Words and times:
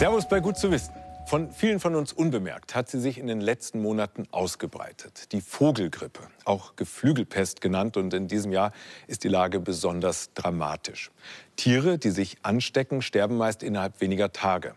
Servus 0.00 0.26
bei 0.26 0.40
Gut 0.40 0.56
zu 0.56 0.70
wissen. 0.70 0.94
Von 1.26 1.52
vielen 1.52 1.78
von 1.78 1.94
uns 1.94 2.14
unbemerkt 2.14 2.74
hat 2.74 2.88
sie 2.88 2.98
sich 2.98 3.18
in 3.18 3.26
den 3.26 3.42
letzten 3.42 3.82
Monaten 3.82 4.26
ausgebreitet. 4.30 5.30
Die 5.32 5.42
Vogelgrippe, 5.42 6.20
auch 6.46 6.74
Geflügelpest 6.74 7.60
genannt. 7.60 7.98
Und 7.98 8.14
in 8.14 8.26
diesem 8.26 8.50
Jahr 8.50 8.72
ist 9.08 9.24
die 9.24 9.28
Lage 9.28 9.60
besonders 9.60 10.32
dramatisch. 10.32 11.10
Tiere, 11.56 11.98
die 11.98 12.12
sich 12.12 12.38
anstecken, 12.40 13.02
sterben 13.02 13.36
meist 13.36 13.62
innerhalb 13.62 14.00
weniger 14.00 14.32
Tage. 14.32 14.74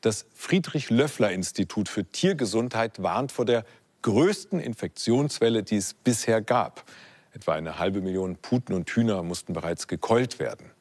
Das 0.00 0.26
Friedrich-Löffler-Institut 0.34 1.88
für 1.88 2.04
Tiergesundheit 2.04 3.00
warnt 3.00 3.30
vor 3.30 3.44
der 3.44 3.64
größten 4.02 4.58
Infektionswelle, 4.58 5.62
die 5.62 5.76
es 5.76 5.94
bisher 5.94 6.42
gab. 6.42 6.90
Etwa 7.32 7.52
eine 7.52 7.78
halbe 7.78 8.00
Million 8.00 8.34
Puten 8.34 8.74
und 8.74 8.90
Hühner 8.90 9.22
mussten 9.22 9.52
bereits 9.52 9.86
gekeult 9.86 10.40
werden. 10.40 10.72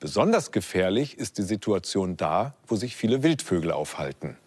Besonders 0.00 0.50
gefährlich 0.50 1.18
ist 1.18 1.36
die 1.36 1.42
Situation 1.42 2.16
da, 2.16 2.54
wo 2.66 2.74
sich 2.74 2.96
viele 2.96 3.22
Wildvögel 3.22 3.70
aufhalten. 3.70 4.38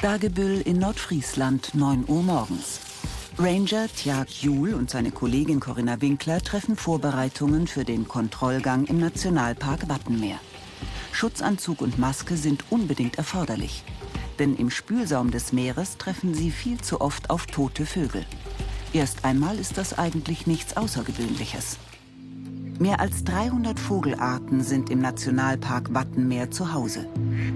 Dagebüll 0.00 0.62
in 0.62 0.78
Nordfriesland, 0.78 1.74
9 1.74 2.06
Uhr 2.08 2.22
morgens. 2.22 2.80
Ranger 3.38 3.88
Tjag 3.94 4.30
Juhl 4.42 4.72
und 4.72 4.88
seine 4.88 5.10
Kollegin 5.10 5.60
Corinna 5.60 6.00
Winkler 6.00 6.40
treffen 6.40 6.76
Vorbereitungen 6.76 7.66
für 7.66 7.84
den 7.84 8.08
Kontrollgang 8.08 8.86
im 8.86 9.00
Nationalpark 9.00 9.86
Wattenmeer. 9.86 10.40
Schutzanzug 11.12 11.82
und 11.82 11.98
Maske 11.98 12.38
sind 12.38 12.64
unbedingt 12.70 13.18
erforderlich. 13.18 13.84
Denn 14.38 14.56
im 14.56 14.70
Spülsaum 14.70 15.30
des 15.30 15.52
Meeres 15.52 15.98
treffen 15.98 16.32
sie 16.32 16.50
viel 16.50 16.80
zu 16.80 17.02
oft 17.02 17.28
auf 17.28 17.44
tote 17.44 17.84
Vögel. 17.84 18.24
Erst 18.94 19.26
einmal 19.26 19.58
ist 19.58 19.76
das 19.76 19.98
eigentlich 19.98 20.46
nichts 20.46 20.74
Außergewöhnliches. 20.74 21.76
Mehr 22.80 22.98
als 22.98 23.22
300 23.22 23.78
Vogelarten 23.78 24.60
sind 24.60 24.90
im 24.90 25.00
Nationalpark 25.00 25.94
Wattenmeer 25.94 26.50
zu 26.50 26.72
Hause. 26.72 27.06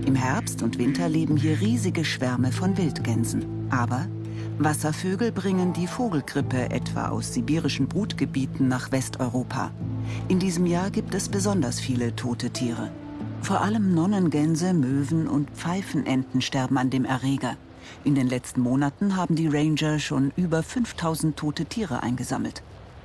Im 0.06 0.14
Herbst 0.14 0.62
und 0.62 0.78
Winter 0.78 1.08
leben 1.08 1.36
hier 1.36 1.60
riesige 1.60 2.04
Schwärme 2.04 2.52
von 2.52 2.78
Wildgänsen. 2.78 3.44
Aber 3.68 4.06
Wasservögel 4.58 5.32
bringen 5.32 5.72
die 5.72 5.88
Vogelgrippe 5.88 6.70
etwa 6.70 7.08
aus 7.08 7.34
sibirischen 7.34 7.88
Brutgebieten 7.88 8.68
nach 8.68 8.92
Westeuropa. 8.92 9.72
In 10.28 10.38
diesem 10.38 10.66
Jahr 10.66 10.90
gibt 10.90 11.12
es 11.16 11.28
besonders 11.28 11.80
viele 11.80 12.14
tote 12.14 12.50
Tiere. 12.50 12.92
Vor 13.42 13.60
allem 13.60 13.94
Nonnengänse, 13.94 14.72
Möwen 14.72 15.26
und 15.26 15.50
Pfeifenenten 15.50 16.42
sterben 16.42 16.78
an 16.78 16.90
dem 16.90 17.04
Erreger. 17.04 17.56
In 18.04 18.14
den 18.14 18.28
letzten 18.28 18.60
Monaten 18.60 19.16
haben 19.16 19.34
die 19.34 19.48
Ranger 19.48 19.98
schon 19.98 20.32
über 20.36 20.62
5000 20.62 21.36
tote 21.36 21.64
Tiere 21.64 22.04
eingesammelt. 22.04 22.62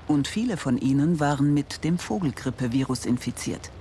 Und 0.08 0.28
viele 0.28 0.58
von 0.58 0.78
ihnen 0.78 1.20
waren 1.20 1.54
mit 1.54 1.84
dem 1.84 1.98
Vogelgrippevirus 1.98 3.06
infiziert. 3.06 3.72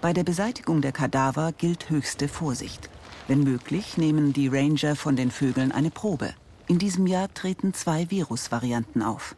Bei 0.00 0.12
der 0.12 0.24
Beseitigung 0.24 0.82
der 0.82 0.92
Kadaver 0.92 1.52
gilt 1.52 1.90
höchste 1.90 2.28
Vorsicht. 2.28 2.90
Wenn 3.28 3.44
möglich, 3.44 3.96
nehmen 3.96 4.32
die 4.32 4.48
Ranger 4.48 4.96
von 4.96 5.16
den 5.16 5.30
Vögeln 5.30 5.72
eine 5.72 5.90
Probe. 5.90 6.34
In 6.66 6.78
diesem 6.78 7.06
Jahr 7.06 7.32
treten 7.32 7.74
zwei 7.74 8.10
Virusvarianten 8.10 9.02
auf. 9.02 9.34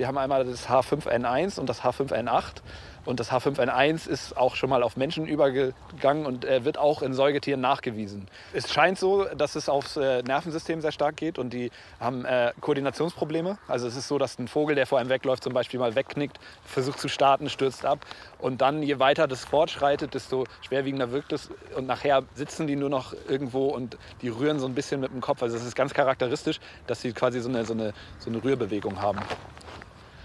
Wir 0.00 0.06
haben 0.06 0.16
einmal 0.16 0.46
das 0.46 0.66
H5N1 0.66 1.60
und 1.60 1.68
das 1.68 1.82
H5N8. 1.82 2.62
Und 3.04 3.20
das 3.20 3.30
H5N1 3.30 4.08
ist 4.08 4.34
auch 4.34 4.56
schon 4.56 4.70
mal 4.70 4.82
auf 4.82 4.96
Menschen 4.96 5.26
übergegangen 5.26 6.24
und 6.24 6.46
äh, 6.46 6.64
wird 6.64 6.78
auch 6.78 7.02
in 7.02 7.12
Säugetieren 7.12 7.60
nachgewiesen. 7.60 8.26
Es 8.54 8.72
scheint 8.72 8.98
so, 8.98 9.24
dass 9.24 9.56
es 9.56 9.68
aufs 9.68 9.98
äh, 9.98 10.22
Nervensystem 10.22 10.80
sehr 10.80 10.92
stark 10.92 11.16
geht 11.16 11.38
und 11.38 11.52
die 11.52 11.70
haben 11.98 12.24
äh, 12.24 12.52
Koordinationsprobleme. 12.62 13.58
Also 13.68 13.88
es 13.88 13.94
ist 13.94 14.08
so, 14.08 14.16
dass 14.16 14.38
ein 14.38 14.48
Vogel, 14.48 14.74
der 14.74 14.86
vor 14.86 14.98
einem 14.98 15.10
wegläuft, 15.10 15.44
zum 15.44 15.52
Beispiel 15.52 15.78
mal 15.78 15.94
wegknickt, 15.94 16.38
versucht 16.64 16.98
zu 16.98 17.08
starten, 17.08 17.50
stürzt 17.50 17.84
ab. 17.84 18.06
Und 18.38 18.62
dann, 18.62 18.82
je 18.82 19.00
weiter 19.00 19.28
das 19.28 19.44
fortschreitet, 19.44 20.14
desto 20.14 20.44
schwerwiegender 20.62 21.12
wirkt 21.12 21.34
es. 21.34 21.50
Und 21.76 21.86
nachher 21.86 22.22
sitzen 22.36 22.66
die 22.66 22.76
nur 22.76 22.88
noch 22.88 23.12
irgendwo 23.28 23.66
und 23.66 23.98
die 24.22 24.30
rühren 24.30 24.60
so 24.60 24.66
ein 24.66 24.74
bisschen 24.74 24.98
mit 25.02 25.12
dem 25.12 25.20
Kopf. 25.20 25.42
Also 25.42 25.58
es 25.58 25.66
ist 25.66 25.74
ganz 25.74 25.92
charakteristisch, 25.92 26.58
dass 26.86 27.02
sie 27.02 27.12
quasi 27.12 27.40
so 27.40 27.50
eine, 27.50 27.66
so 27.66 27.74
eine, 27.74 27.92
so 28.18 28.30
eine 28.30 28.42
Rührbewegung 28.42 29.02
haben. 29.02 29.20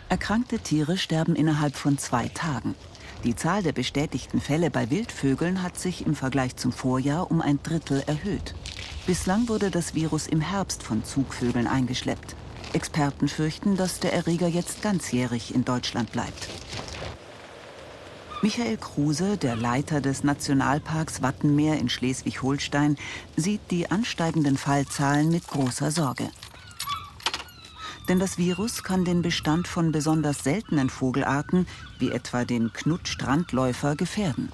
Erkrankte 0.08 0.60
Tiere 0.60 0.98
sterben 0.98 1.36
innerhalb 1.36 1.76
von 1.76 1.98
zwei 1.98 2.28
Tagen. 2.28 2.76
Die 3.24 3.36
Zahl 3.36 3.64
der 3.64 3.72
bestätigten 3.72 4.40
Fälle 4.40 4.70
bei 4.70 4.92
Wildvögeln 4.92 5.64
hat 5.64 5.80
sich 5.80 6.06
im 6.06 6.16
Vergleich 6.16 6.56
zum 6.58 6.72
Vorjahr 6.72 7.32
um 7.32 7.42
ein 7.42 7.60
Drittel 7.64 8.04
erhöht. 8.06 8.54
Bislang 9.08 9.50
wurde 9.50 9.72
das 9.72 9.96
Virus 9.96 10.28
im 10.28 10.42
Herbst 10.42 10.84
von 10.84 11.04
Zugvögeln 11.04 11.66
eingeschleppt. 11.66 12.36
Experten 12.74 13.28
fürchten, 13.28 13.78
dass 13.78 14.00
der 14.00 14.14
Erreger 14.14 14.48
jetzt 14.48 14.84
ganzjährig 14.84 15.56
in 15.56 15.66
Deutschland 15.66 16.12
bleibt. 16.12 16.50
Michael 18.44 18.78
Kruse, 18.78 19.38
der 19.38 19.56
Leiter 19.56 20.02
des 20.02 20.24
Nationalparks 20.24 21.24
Wattenmeer 21.24 21.80
in 21.80 21.90
Schleswig-Holstein, 21.90 22.96
sieht 23.36 23.62
die 23.72 23.90
ansteigenden 23.90 24.58
Fallzahlen 24.58 25.30
mit 25.30 25.48
großer 25.48 25.90
Sorge. 25.90 26.30
Denn 28.08 28.20
das 28.20 28.38
Virus 28.38 28.84
kann 28.84 29.04
den 29.04 29.22
Bestand 29.22 29.68
von 29.68 29.92
besonders 29.92 30.44
seltenen 30.44 30.90
Vogelarten, 30.90 31.68
wie 31.98 32.12
etwa 32.12 32.46
den 32.46 32.72
Knut-Strandläufer, 32.72 33.96
gefährden. 33.96 34.52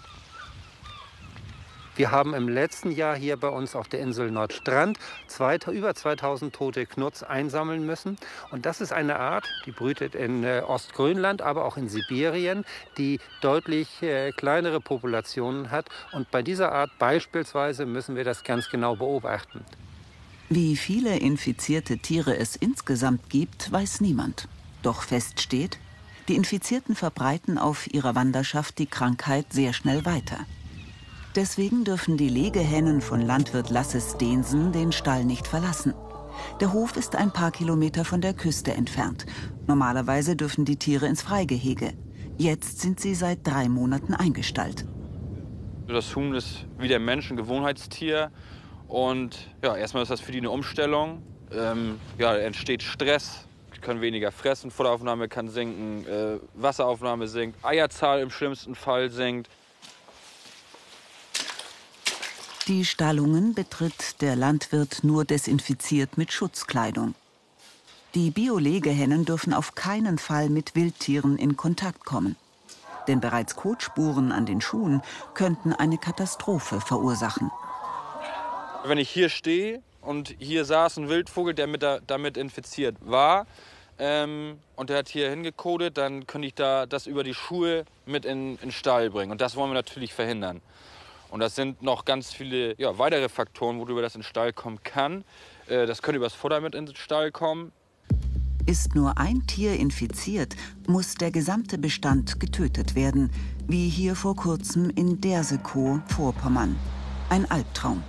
Wir 1.98 2.10
haben 2.10 2.34
im 2.34 2.48
letzten 2.48 2.92
Jahr 2.92 3.18
hier 3.18 3.36
bei 3.36 3.50
uns 3.50 3.76
auf 3.76 3.90
der 3.90 4.00
Insel 4.00 4.32
Nordstrand 4.32 4.98
zwei, 5.28 5.58
über 5.72 5.94
2000 5.94 6.56
tote 6.56 6.86
Knuts 6.86 7.22
einsammeln 7.22 7.86
müssen. 7.86 8.18
Und 8.50 8.66
das 8.66 8.80
ist 8.80 8.94
eine 8.94 9.20
Art, 9.20 9.48
die 9.66 9.72
brütet 9.72 10.16
in 10.16 10.46
äh, 10.46 10.64
Ostgrönland, 10.66 11.42
aber 11.42 11.66
auch 11.66 11.76
in 11.76 11.90
Sibirien, 11.90 12.64
die 12.98 13.20
deutlich 13.42 14.02
äh, 14.02 14.32
kleinere 14.32 14.80
Populationen 14.80 15.70
hat. 15.70 15.90
Und 16.14 16.32
bei 16.32 16.42
dieser 16.42 16.72
Art 16.72 16.92
beispielsweise 16.98 17.86
müssen 17.86 18.16
wir 18.16 18.24
das 18.24 18.46
ganz 18.46 18.70
genau 18.70 18.96
beobachten. 18.96 19.66
Wie 20.54 20.76
viele 20.76 21.18
infizierte 21.18 22.00
Tiere 22.00 22.36
es 22.36 22.58
insgesamt 22.58 23.30
gibt, 23.30 23.72
weiß 23.72 24.02
niemand. 24.02 24.50
Doch 24.82 25.04
fest 25.04 25.40
steht, 25.40 25.80
die 26.28 26.36
Infizierten 26.36 26.94
verbreiten 26.94 27.58
auf 27.58 27.88
ihrer 27.94 28.16
Wanderschaft 28.16 28.78
die 28.78 28.86
Krankheit 28.86 29.46
sehr 29.54 29.72
schnell 29.72 30.04
weiter. 30.04 30.40
Deswegen 31.38 31.86
dürfen 31.86 32.18
die 32.18 32.28
Legehennen 32.28 33.00
von 33.00 33.22
Landwirt 33.22 33.70
Lasse 33.70 34.02
Steensen 34.02 34.74
den 34.74 34.92
Stall 34.92 35.24
nicht 35.24 35.48
verlassen. 35.48 35.94
Der 36.60 36.74
Hof 36.74 36.98
ist 36.98 37.16
ein 37.16 37.32
paar 37.32 37.52
Kilometer 37.52 38.04
von 38.04 38.20
der 38.20 38.34
Küste 38.34 38.74
entfernt. 38.74 39.26
Normalerweise 39.68 40.36
dürfen 40.36 40.66
die 40.66 40.76
Tiere 40.76 41.08
ins 41.08 41.22
Freigehege. 41.22 41.94
Jetzt 42.38 42.82
sind 42.82 43.00
sie 43.00 43.16
seit 43.16 43.48
drei 43.48 43.70
Monaten 43.70 44.14
eingestallt. 44.14 44.86
Das 45.88 46.14
Huhn 46.14 46.34
ist 46.34 46.66
wie 46.78 46.90
der 46.90 47.00
Mensch 47.00 47.32
ein 47.32 47.38
Gewohnheitstier 47.38 48.32
und 48.92 49.38
ja, 49.64 49.78
erstmal 49.78 50.04
ist 50.04 50.10
das 50.10 50.20
für 50.20 50.34
die 50.34 50.40
eine 50.40 50.50
Umstellung. 50.50 51.24
Ähm, 51.54 51.98
ja, 52.18 52.36
entsteht 52.36 52.84
Stress, 52.84 53.46
die 53.74 53.80
können 53.80 54.02
weniger 54.02 54.34
fressen, 54.34 54.70
Futteraufnahme 54.70 55.30
kann 55.30 55.50
sinken, 55.50 56.06
äh, 56.06 56.40
Wasseraufnahme 56.56 57.30
sinkt, 57.30 57.64
Eierzahl 57.64 58.20
im 58.20 58.30
schlimmsten 58.30 58.76
Fall 58.76 59.10
sinkt. 59.10 59.50
Die 62.68 62.84
Stallungen 62.84 63.54
betritt 63.54 64.22
der 64.22 64.36
Landwirt 64.36 65.04
nur 65.04 65.24
desinfiziert 65.24 66.18
mit 66.18 66.34
Schutzkleidung. 66.34 67.16
Die 68.14 68.30
Biolegehennen 68.30 69.24
dürfen 69.24 69.54
auf 69.54 69.74
keinen 69.74 70.18
Fall 70.18 70.50
mit 70.50 70.76
Wildtieren 70.76 71.38
in 71.38 71.56
Kontakt 71.56 72.04
kommen. 72.04 72.36
Denn 73.08 73.22
bereits 73.22 73.56
Kotspuren 73.56 74.34
an 74.34 74.46
den 74.46 74.60
Schuhen 74.60 75.02
könnten 75.34 75.72
eine 75.72 75.98
Katastrophe 75.98 76.82
verursachen. 76.82 77.52
Wenn 78.84 78.98
ich 78.98 79.10
hier 79.10 79.30
stehe 79.30 79.82
und 80.02 80.36
hier 80.40 80.66
saß 80.66 80.98
ein 80.98 81.10
Wildvogel, 81.10 81.54
der 81.54 81.68
mit 81.68 81.84
da, 81.84 82.00
damit 82.06 82.36
infiziert 82.36 82.96
war, 83.02 83.46
ähm, 84.00 84.58
und 84.76 84.90
der 84.90 84.98
hat 84.98 85.10
hier 85.10 85.30
hingekodet, 85.30 85.98
dann 85.98 86.26
könnte 86.26 86.48
ich 86.48 86.56
da 86.56 86.88
das 86.88 87.06
über 87.06 87.24
die 87.24 87.36
Schuhe 87.36 87.86
mit 88.08 88.26
in 88.26 88.58
den 88.58 88.72
Stall 88.72 89.12
bringen. 89.12 89.32
Und 89.32 89.42
das 89.42 89.56
wollen 89.56 89.70
wir 89.70 89.76
natürlich 89.76 90.14
verhindern. 90.14 90.62
Und 91.30 91.40
das 91.40 91.56
sind 91.56 91.84
noch 91.84 92.04
ganz 92.04 92.34
viele 92.34 92.76
ja, 92.80 92.98
weitere 92.98 93.30
Faktoren, 93.30 93.80
worüber 93.80 94.02
das 94.02 94.16
in 94.16 94.22
den 94.22 94.28
Stall 94.28 94.54
kommen 94.54 94.82
kann. 94.84 95.24
Äh, 95.68 95.86
das 95.86 96.02
könnte 96.02 96.18
übers 96.18 96.34
Futter 96.34 96.62
mit 96.62 96.74
in 96.74 96.88
den 96.88 96.96
Stall 96.96 97.32
kommen. 97.32 97.72
Ist 98.66 98.96
nur 98.96 99.18
ein 99.18 99.46
Tier 99.46 99.80
infiziert, 99.80 100.56
muss 100.88 101.16
der 101.16 101.32
gesamte 101.32 101.78
Bestand 101.78 102.40
getötet 102.40 102.96
werden, 102.96 103.32
wie 103.68 103.88
hier 103.88 104.16
vor 104.16 104.36
kurzem 104.36 104.90
in 104.90 105.22
Dersekow, 105.22 106.00
Vorpommern. 106.08 106.76
Ein 107.30 107.50
Albtraum. 107.50 108.04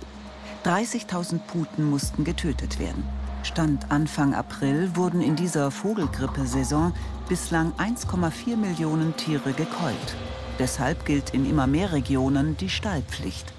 30.000 0.63 1.39
Puten 1.39 1.89
mussten 1.89 2.23
getötet 2.23 2.79
werden. 2.79 3.03
Stand 3.43 3.91
Anfang 3.91 4.33
April 4.33 4.95
wurden 4.95 5.21
in 5.21 5.35
dieser 5.35 5.71
Vogelgrippesaison 5.71 6.93
bislang 7.27 7.73
1,4 7.73 8.55
Millionen 8.55 9.13
Tiere 9.17 9.51
gekeult. 9.51 10.15
Deshalb 10.59 11.05
gilt 11.05 11.31
in 11.31 11.49
immer 11.49 11.67
mehr 11.67 11.91
Regionen 11.91 12.55
die 12.55 12.69
Stallpflicht. 12.69 13.51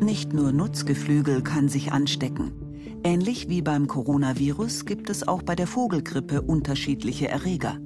Nicht 0.00 0.34
nur 0.34 0.52
Nutzgeflügel 0.52 1.42
kann 1.42 1.70
sich 1.70 1.92
anstecken. 1.92 2.52
Ähnlich 3.02 3.48
wie 3.48 3.62
beim 3.62 3.86
Coronavirus 3.86 4.84
gibt 4.84 5.08
es 5.08 5.26
auch 5.26 5.42
bei 5.42 5.54
der 5.54 5.66
Vogelgrippe 5.66 6.42
unterschiedliche 6.42 7.28
Erreger. 7.28 7.78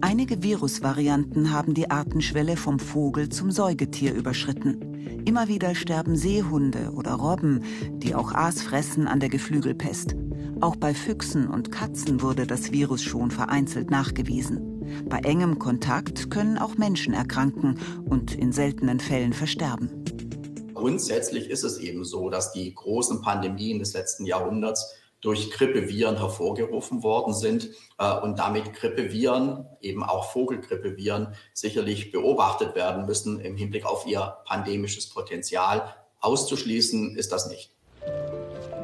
Einige 0.00 0.42
Virusvarianten 0.42 1.52
haben 1.52 1.74
die 1.74 1.90
Artenschwelle 1.90 2.56
vom 2.56 2.78
Vogel 2.78 3.28
zum 3.28 3.50
Säugetier 3.50 4.14
überschritten. 4.14 5.22
Immer 5.24 5.48
wieder 5.48 5.74
sterben 5.74 6.16
Seehunde 6.16 6.92
oder 6.94 7.14
Robben, 7.14 7.62
die 7.98 8.14
auch 8.14 8.32
Aas 8.32 8.62
fressen, 8.62 9.08
an 9.08 9.20
der 9.20 9.28
Geflügelpest. 9.28 10.14
Auch 10.60 10.76
bei 10.76 10.94
Füchsen 10.94 11.48
und 11.48 11.72
Katzen 11.72 12.22
wurde 12.22 12.46
das 12.46 12.72
Virus 12.72 13.02
schon 13.02 13.30
vereinzelt 13.30 13.90
nachgewiesen. 13.90 15.06
Bei 15.08 15.18
engem 15.18 15.58
Kontakt 15.58 16.30
können 16.30 16.58
auch 16.58 16.78
Menschen 16.78 17.12
erkranken 17.12 17.78
und 18.08 18.34
in 18.34 18.52
seltenen 18.52 19.00
Fällen 19.00 19.32
versterben. 19.32 19.90
Grundsätzlich 20.74 21.50
ist 21.50 21.64
es 21.64 21.78
eben 21.78 22.04
so, 22.04 22.30
dass 22.30 22.52
die 22.52 22.74
großen 22.74 23.20
Pandemien 23.20 23.78
des 23.78 23.94
letzten 23.94 24.24
Jahrhunderts 24.26 24.94
durch 25.26 25.50
Grippeviren 25.50 26.18
hervorgerufen 26.18 27.02
worden 27.02 27.34
sind 27.34 27.70
äh, 27.98 28.16
und 28.20 28.38
damit 28.38 28.72
Grippeviren, 28.74 29.66
eben 29.80 30.04
auch 30.04 30.30
Vogelgrippeviren, 30.30 31.34
sicherlich 31.52 32.12
beobachtet 32.12 32.76
werden 32.76 33.06
müssen 33.06 33.40
im 33.40 33.56
Hinblick 33.56 33.84
auf 33.84 34.06
ihr 34.06 34.36
pandemisches 34.44 35.10
Potenzial. 35.10 35.92
Auszuschließen 36.20 37.16
ist 37.16 37.32
das 37.32 37.48
nicht. 37.48 37.72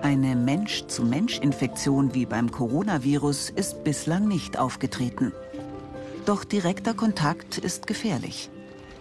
Eine 0.02 0.34
Mensch-zu-Mensch-Infektion 0.34 2.12
wie 2.12 2.26
beim 2.26 2.50
Coronavirus 2.50 3.50
ist 3.50 3.84
bislang 3.84 4.26
nicht 4.26 4.58
aufgetreten. 4.58 5.32
Doch 6.26 6.42
direkter 6.42 6.94
Kontakt 6.94 7.58
ist 7.58 7.86
gefährlich. 7.86 8.50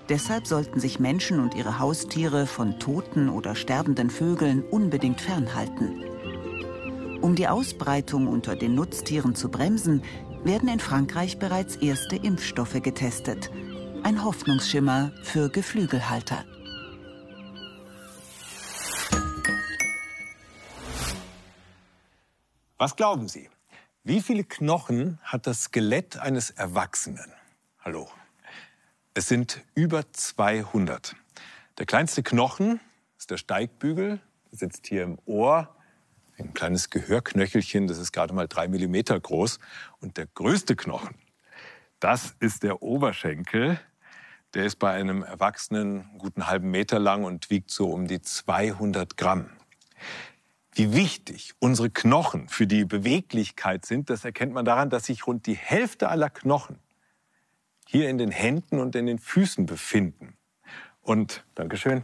Deshalb 0.10 0.46
sollten 0.46 0.80
sich 0.80 1.00
Menschen 1.00 1.40
und 1.40 1.56
ihre 1.56 1.80
Haustiere 1.80 2.46
von 2.46 2.78
toten 2.78 3.30
oder 3.30 3.56
sterbenden 3.56 4.12
Vögeln 4.12 4.62
unbedingt 4.62 5.22
fernhalten. 5.22 6.11
Um 7.22 7.36
die 7.36 7.48
Ausbreitung 7.48 8.28
unter 8.28 8.56
den 8.56 8.74
Nutztieren 8.74 9.36
zu 9.36 9.50
bremsen, 9.50 10.04
werden 10.44 10.68
in 10.68 10.80
Frankreich 10.80 11.38
bereits 11.38 11.76
erste 11.76 12.16
Impfstoffe 12.16 12.82
getestet. 12.82 13.52
Ein 14.02 14.24
Hoffnungsschimmer 14.24 15.12
für 15.22 15.50
Geflügelhalter. 15.50 16.44
Was 22.80 22.96
glauben 22.96 23.28
Sie? 23.28 23.48
Wie 24.04 24.22
viele 24.22 24.44
Knochen 24.44 25.20
hat 25.22 25.46
das 25.46 25.66
Skelett 25.66 26.18
eines 26.18 26.50
Erwachsenen? 26.50 27.32
Hallo. 27.82 28.10
Es 29.14 29.28
sind 29.28 29.62
über 29.76 30.12
200. 30.12 31.16
Der 31.78 31.86
kleinste 31.86 32.24
Knochen 32.24 32.80
ist 33.20 33.30
der 33.30 33.38
Steigbügel, 33.38 34.20
der 34.52 34.58
sitzt 34.58 34.88
hier 34.88 35.04
im 35.04 35.20
Ohr. 35.28 35.76
Ein 36.42 36.54
kleines 36.56 36.90
Gehörknöchelchen, 36.90 37.88
das 37.88 38.00
ist 38.00 38.12
gerade 38.12 38.34
mal 38.34 38.48
drei 38.48 38.68
Millimeter 38.68 39.20
groß. 39.20 39.60
Und 40.00 40.18
der 40.18 40.26
größte 40.26 40.76
Knochen, 40.76 41.16
das 42.00 42.36
ist 42.40 42.64
der 42.64 42.82
Oberschenkel. 42.82 43.80
Der 44.56 44.66
ist 44.66 44.78
bei 44.78 44.92
einem 44.92 45.22
Erwachsenen 45.22 46.02
einen 46.02 46.18
guten 46.18 46.48
halben 46.48 46.72
Meter 46.72 46.98
lang 46.98 47.24
und 47.24 47.52
wiegt 47.52 47.70
so 47.70 47.92
um 47.92 48.08
die 48.08 48.22
200 48.22 49.18
Gramm. 49.18 49.52
Wie 50.74 50.94
wichtig 50.96 51.54
unsere 51.60 51.92
Knochen 51.92 52.50
für 52.50 52.66
die 52.66 52.86
Beweglichkeit 52.86 53.86
sind, 53.86 54.10
das 54.10 54.26
erkennt 54.26 54.54
man 54.54 54.66
daran, 54.66 54.90
dass 54.90 55.06
sich 55.06 55.28
rund 55.28 55.46
die 55.46 55.56
Hälfte 55.56 56.10
aller 56.10 56.30
Knochen 56.30 56.80
hier 57.88 58.10
in 58.10 58.18
den 58.18 58.32
Händen 58.32 58.80
und 58.80 58.96
in 58.96 59.06
den 59.06 59.20
Füßen 59.20 59.68
befinden. 59.68 60.36
Und, 61.02 61.46
Dankeschön, 61.56 62.04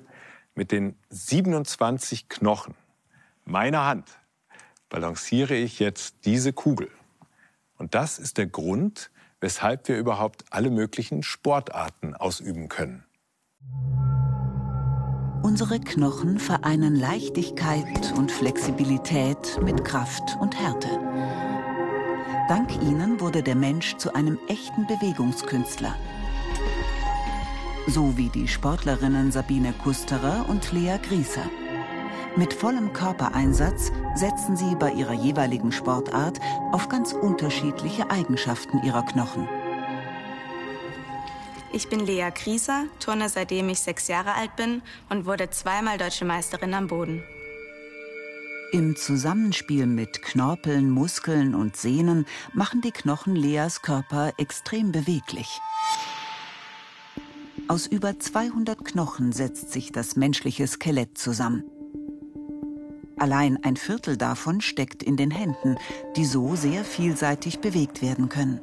mit 0.54 0.72
den 0.72 0.96
27 1.10 2.30
Knochen 2.30 2.76
meiner 3.46 3.86
Hand 3.86 4.20
balanciere 4.90 5.56
ich 5.56 5.80
jetzt 5.80 6.26
diese 6.26 6.54
Kugel. 6.54 6.90
Und 7.78 7.96
das 7.96 8.20
ist 8.20 8.38
der 8.38 8.48
Grund, 8.48 9.12
weshalb 9.40 9.88
wir 9.88 9.98
überhaupt 9.98 10.46
alle 10.50 10.70
möglichen 10.70 11.24
Sportarten 11.24 12.16
ausüben 12.16 12.70
können. 12.70 13.04
Unsere 15.44 15.80
Knochen 15.80 16.40
vereinen 16.40 16.96
Leichtigkeit 16.96 18.14
und 18.18 18.32
Flexibilität 18.32 19.60
mit 19.64 19.86
Kraft 19.86 20.38
und 20.42 20.60
Härte. 20.60 20.90
Dank 22.50 22.72
ihnen 22.82 23.20
wurde 23.20 23.44
der 23.44 23.56
Mensch 23.56 23.98
zu 23.98 24.14
einem 24.14 24.40
echten 24.48 24.88
Bewegungskünstler. 24.88 25.96
So 27.88 28.18
wie 28.18 28.30
die 28.30 28.48
Sportlerinnen 28.48 29.32
Sabine 29.32 29.74
Kusterer 29.74 30.46
und 30.50 30.72
Lea 30.72 30.98
Grieser. 31.02 31.50
Mit 32.38 32.54
vollem 32.54 32.94
Körpereinsatz 32.94 33.92
setzen 34.14 34.56
sie 34.56 34.76
bei 34.76 34.92
ihrer 34.92 35.14
jeweiligen 35.14 35.72
Sportart 35.72 36.40
auf 36.72 36.88
ganz 36.88 37.12
unterschiedliche 37.12 38.12
Eigenschaften 38.12 38.84
ihrer 38.84 39.04
Knochen. 39.04 39.50
Ich 41.74 41.90
bin 41.90 42.00
Lea 42.00 42.30
Krieser, 42.32 42.86
turne 43.00 43.28
seitdem 43.30 43.70
ich 43.70 43.80
sechs 43.80 44.08
Jahre 44.08 44.36
alt 44.36 44.56
bin 44.56 44.84
und 45.10 45.26
wurde 45.26 45.50
zweimal 45.50 45.98
deutsche 45.98 46.26
Meisterin 46.26 46.76
am 46.76 46.88
Boden. 46.88 47.24
Im 48.72 48.96
Zusammenspiel 48.96 49.88
mit 49.88 50.22
Knorpeln, 50.22 50.92
Muskeln 50.92 51.56
und 51.56 51.76
Sehnen 51.76 52.28
machen 52.54 52.82
die 52.82 52.92
Knochen 52.92 53.36
Leas 53.36 53.82
Körper 53.82 54.34
extrem 54.38 54.92
beweglich. 54.92 55.60
Aus 57.68 57.88
über 57.88 58.20
200 58.20 58.86
Knochen 58.86 59.32
setzt 59.32 59.72
sich 59.72 59.92
das 59.92 60.16
menschliche 60.16 60.68
Skelett 60.68 61.18
zusammen. 61.18 61.64
Allein 63.18 63.64
ein 63.64 63.78
Viertel 63.78 64.16
davon 64.16 64.62
steckt 64.62 65.02
in 65.02 65.18
den 65.18 65.32
Händen, 65.32 65.78
die 66.16 66.26
so 66.26 66.56
sehr 66.56 66.84
vielseitig 66.84 67.60
bewegt 67.60 68.02
werden 68.02 68.30
können. 68.30 68.62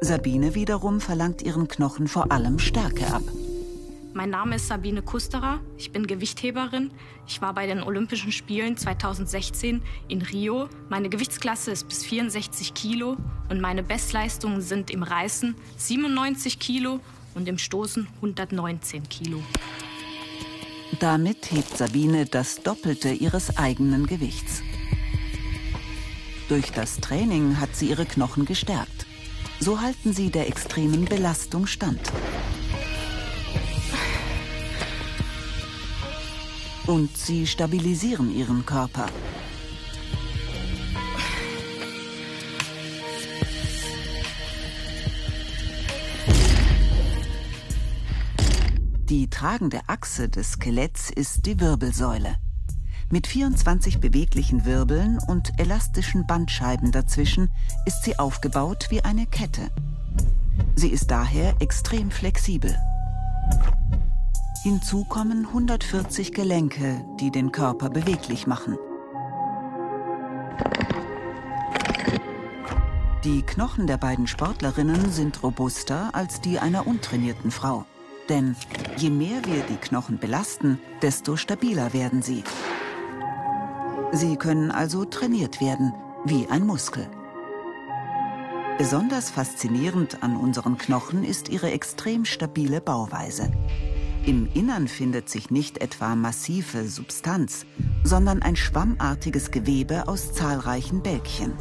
Sabine 0.00 0.56
wiederum 0.56 1.00
verlangt 1.00 1.42
ihren 1.42 1.68
Knochen 1.68 2.08
vor 2.08 2.32
allem 2.32 2.58
Stärke 2.58 3.06
ab. 3.06 3.22
Mein 4.14 4.30
Name 4.30 4.56
ist 4.56 4.66
Sabine 4.66 5.00
Kusterer. 5.00 5.60
Ich 5.78 5.92
bin 5.92 6.06
Gewichtheberin. 6.06 6.90
Ich 7.26 7.40
war 7.40 7.54
bei 7.54 7.66
den 7.66 7.82
Olympischen 7.82 8.32
Spielen 8.32 8.76
2016 8.76 9.80
in 10.08 10.20
Rio. 10.20 10.68
Meine 10.90 11.08
Gewichtsklasse 11.08 11.70
ist 11.70 11.88
bis 11.88 12.04
64 12.04 12.74
Kilo 12.74 13.16
und 13.48 13.60
meine 13.60 13.82
Bestleistungen 13.82 14.60
sind 14.60 14.90
im 14.90 15.04
Reißen 15.04 15.54
97 15.76 16.58
Kilo 16.58 17.00
und 17.34 17.48
im 17.48 17.56
Stoßen 17.56 18.08
119 18.16 19.08
Kilo. 19.08 19.42
Damit 21.00 21.50
hebt 21.50 21.76
Sabine 21.76 22.26
das 22.26 22.62
Doppelte 22.62 23.10
ihres 23.10 23.56
eigenen 23.56 24.06
Gewichts. 24.06 24.62
Durch 26.48 26.70
das 26.70 26.98
Training 26.98 27.58
hat 27.58 27.74
sie 27.74 27.88
ihre 27.88 28.04
Knochen 28.04 28.44
gestärkt. 28.44 29.06
So 29.58 29.80
halten 29.80 30.12
sie 30.12 30.30
der 30.30 30.48
extremen 30.48 31.06
Belastung 31.06 31.66
stand. 31.66 32.00
Und 36.86 37.16
sie 37.16 37.46
stabilisieren 37.46 38.34
ihren 38.34 38.66
Körper. 38.66 39.06
Tragende 49.32 49.80
Achse 49.88 50.28
des 50.28 50.52
Skeletts 50.52 51.10
ist 51.10 51.46
die 51.46 51.58
Wirbelsäule. 51.58 52.36
Mit 53.10 53.26
24 53.26 53.98
beweglichen 53.98 54.64
Wirbeln 54.64 55.18
und 55.26 55.58
elastischen 55.58 56.26
Bandscheiben 56.26 56.92
dazwischen 56.92 57.50
ist 57.84 58.04
sie 58.04 58.18
aufgebaut 58.18 58.86
wie 58.90 59.02
eine 59.02 59.26
Kette. 59.26 59.70
Sie 60.76 60.88
ist 60.88 61.10
daher 61.10 61.54
extrem 61.60 62.10
flexibel. 62.10 62.76
Hinzu 64.62 65.04
kommen 65.04 65.46
140 65.46 66.32
Gelenke, 66.32 67.04
die 67.18 67.30
den 67.30 67.50
Körper 67.50 67.90
beweglich 67.90 68.46
machen. 68.46 68.76
Die 73.24 73.42
Knochen 73.42 73.86
der 73.86 73.96
beiden 73.96 74.26
Sportlerinnen 74.26 75.10
sind 75.10 75.42
robuster 75.42 76.14
als 76.14 76.40
die 76.40 76.58
einer 76.58 76.86
untrainierten 76.86 77.50
Frau. 77.50 77.86
Denn 78.28 78.56
je 78.96 79.10
mehr 79.10 79.44
wir 79.44 79.62
die 79.68 79.76
Knochen 79.76 80.18
belasten, 80.18 80.78
desto 81.02 81.36
stabiler 81.36 81.92
werden 81.92 82.22
sie. 82.22 82.44
Sie 84.12 84.36
können 84.36 84.70
also 84.70 85.04
trainiert 85.04 85.60
werden, 85.60 85.92
wie 86.24 86.46
ein 86.48 86.66
Muskel. 86.66 87.08
Besonders 88.78 89.30
faszinierend 89.30 90.22
an 90.22 90.36
unseren 90.36 90.78
Knochen 90.78 91.24
ist 91.24 91.48
ihre 91.48 91.70
extrem 91.70 92.24
stabile 92.24 92.80
Bauweise. 92.80 93.50
Im 94.24 94.48
Innern 94.54 94.86
findet 94.86 95.28
sich 95.28 95.50
nicht 95.50 95.78
etwa 95.78 96.14
massive 96.14 96.88
Substanz, 96.88 97.66
sondern 98.04 98.40
ein 98.40 98.56
schwammartiges 98.56 99.50
Gewebe 99.50 100.08
aus 100.08 100.32
zahlreichen 100.32 101.02
Bälkchen. 101.02 101.52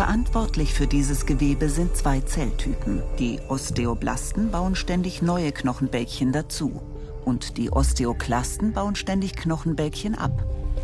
Verantwortlich 0.00 0.72
für 0.72 0.86
dieses 0.86 1.26
Gewebe 1.26 1.68
sind 1.68 1.94
zwei 1.94 2.22
Zelltypen. 2.22 3.02
Die 3.18 3.38
Osteoblasten 3.48 4.50
bauen 4.50 4.74
ständig 4.74 5.20
neue 5.20 5.52
Knochenbälkchen 5.52 6.32
dazu 6.32 6.80
und 7.26 7.58
die 7.58 7.70
Osteoklasten 7.70 8.72
bauen 8.72 8.96
ständig 8.96 9.36
Knochenbälkchen 9.36 10.14
ab. 10.14 10.32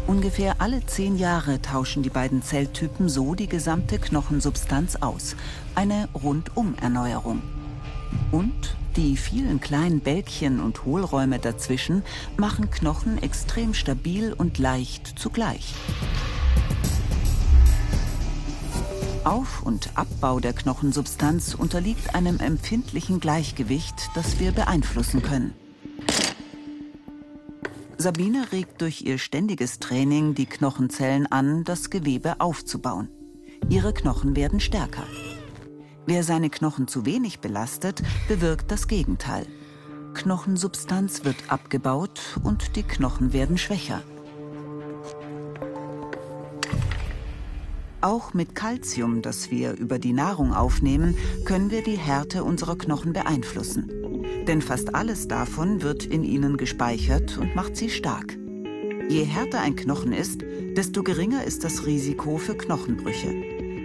Ungefähr 0.07 0.57
alle 0.61 0.85
zehn 0.85 1.17
Jahre 1.17 1.63
tauschen 1.63 2.03
die 2.03 2.11
beiden 2.11 2.43
Zelltypen 2.43 3.09
so 3.09 3.35
die 3.35 3.47
gesamte 3.47 3.99
Knochensubstanz 3.99 4.97
aus. 4.97 5.35
Eine 5.75 6.11
Rundum-Erneuerung. 6.23 7.41
Und 8.33 8.77
die 8.97 9.17
vielen 9.17 9.63
kleinen 9.63 10.01
Bälkchen 10.01 10.61
und 10.61 10.85
Hohlräume 10.85 11.39
dazwischen 11.39 12.03
machen 12.37 12.71
Knochen 12.71 13.17
extrem 13.23 13.73
stabil 13.73 14.35
und 14.35 14.59
leicht 14.59 15.19
zugleich. 15.19 15.73
Auf- 19.27 19.65
und 19.65 19.91
Abbau 19.97 20.39
der 20.39 20.53
Knochensubstanz 20.53 21.55
unterliegt 21.55 22.15
einem 22.15 22.39
empfindlichen 22.39 23.19
Gleichgewicht, 23.19 24.11
das 24.15 24.39
wir 24.39 24.53
beeinflussen 24.53 25.21
können. 25.21 25.53
Sabine 27.99 28.53
regt 28.53 28.81
durch 28.83 29.03
ihr 29.03 29.19
ständiges 29.19 29.81
Training 29.81 30.37
die 30.37 30.47
Knochenzellen 30.47 31.27
an, 31.27 31.65
das 31.65 31.91
Gewebe 31.91 32.41
aufzubauen. 32.41 33.09
Ihre 33.69 33.93
Knochen 33.93 34.37
werden 34.37 34.61
stärker. 34.61 35.03
Wer 36.07 36.23
seine 36.23 36.49
Knochen 36.49 36.87
zu 36.87 37.05
wenig 37.05 37.41
belastet, 37.41 38.05
bewirkt 38.29 38.71
das 38.71 38.87
Gegenteil. 38.87 39.49
Knochensubstanz 40.15 41.25
wird 41.25 41.37
abgebaut 41.49 42.21
und 42.45 42.77
die 42.77 42.85
Knochen 42.85 43.33
werden 43.33 43.59
schwächer. 43.59 44.05
Auch 48.07 48.35
mit 48.35 48.55
Kalzium, 48.55 49.21
das 49.21 49.51
wir 49.51 49.73
über 49.73 49.99
die 49.99 50.13
Nahrung 50.13 50.55
aufnehmen, 50.55 51.17
können 51.45 51.73
wir 51.73 51.83
die 51.83 51.99
Härte 51.99 52.45
unserer 52.45 52.79
Knochen 52.79 53.13
beeinflussen. 53.13 53.91
Denn 54.47 54.63
fast 54.63 54.95
alles 54.95 55.27
davon 55.27 55.83
wird 55.83 56.05
in 56.05 56.23
ihnen 56.23 56.57
gespeichert 56.57 57.37
und 57.37 57.57
macht 57.57 57.77
sie 57.77 57.91
stark. 57.91 58.39
Je 59.09 59.25
härter 59.25 59.61
ein 59.61 59.75
Knochen 59.75 60.13
ist, 60.13 60.43
desto 60.77 61.03
geringer 61.03 61.43
ist 61.43 61.65
das 61.65 61.85
Risiko 61.85 62.37
für 62.37 62.57
Knochenbrüche. 62.57 63.35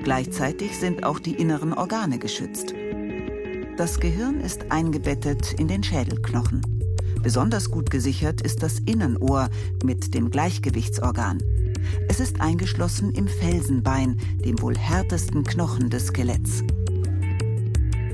Gleichzeitig 0.04 0.78
sind 0.78 1.04
auch 1.04 1.18
die 1.18 1.34
inneren 1.34 1.74
Organe 1.74 2.20
geschützt. 2.20 2.76
Das 3.76 4.00
Gehirn 4.00 4.40
ist 4.40 4.72
eingebettet 4.72 5.54
in 5.54 5.68
den 5.68 5.82
Schädelknochen. 5.82 6.62
Besonders 7.24 7.72
gut 7.72 7.90
gesichert 7.90 8.42
ist 8.42 8.62
das 8.62 8.78
Innenohr 8.86 9.50
mit 9.84 10.14
dem 10.14 10.30
Gleichgewichtsorgan. 10.30 11.40
Es 12.08 12.20
ist 12.20 12.42
eingeschlossen 12.42 13.12
im 13.12 13.28
Felsenbein, 13.28 14.18
dem 14.44 14.62
wohl 14.62 14.78
härtesten 14.78 15.44
Knochen 15.44 15.90
des 15.90 16.08
Skeletts. 16.08 16.64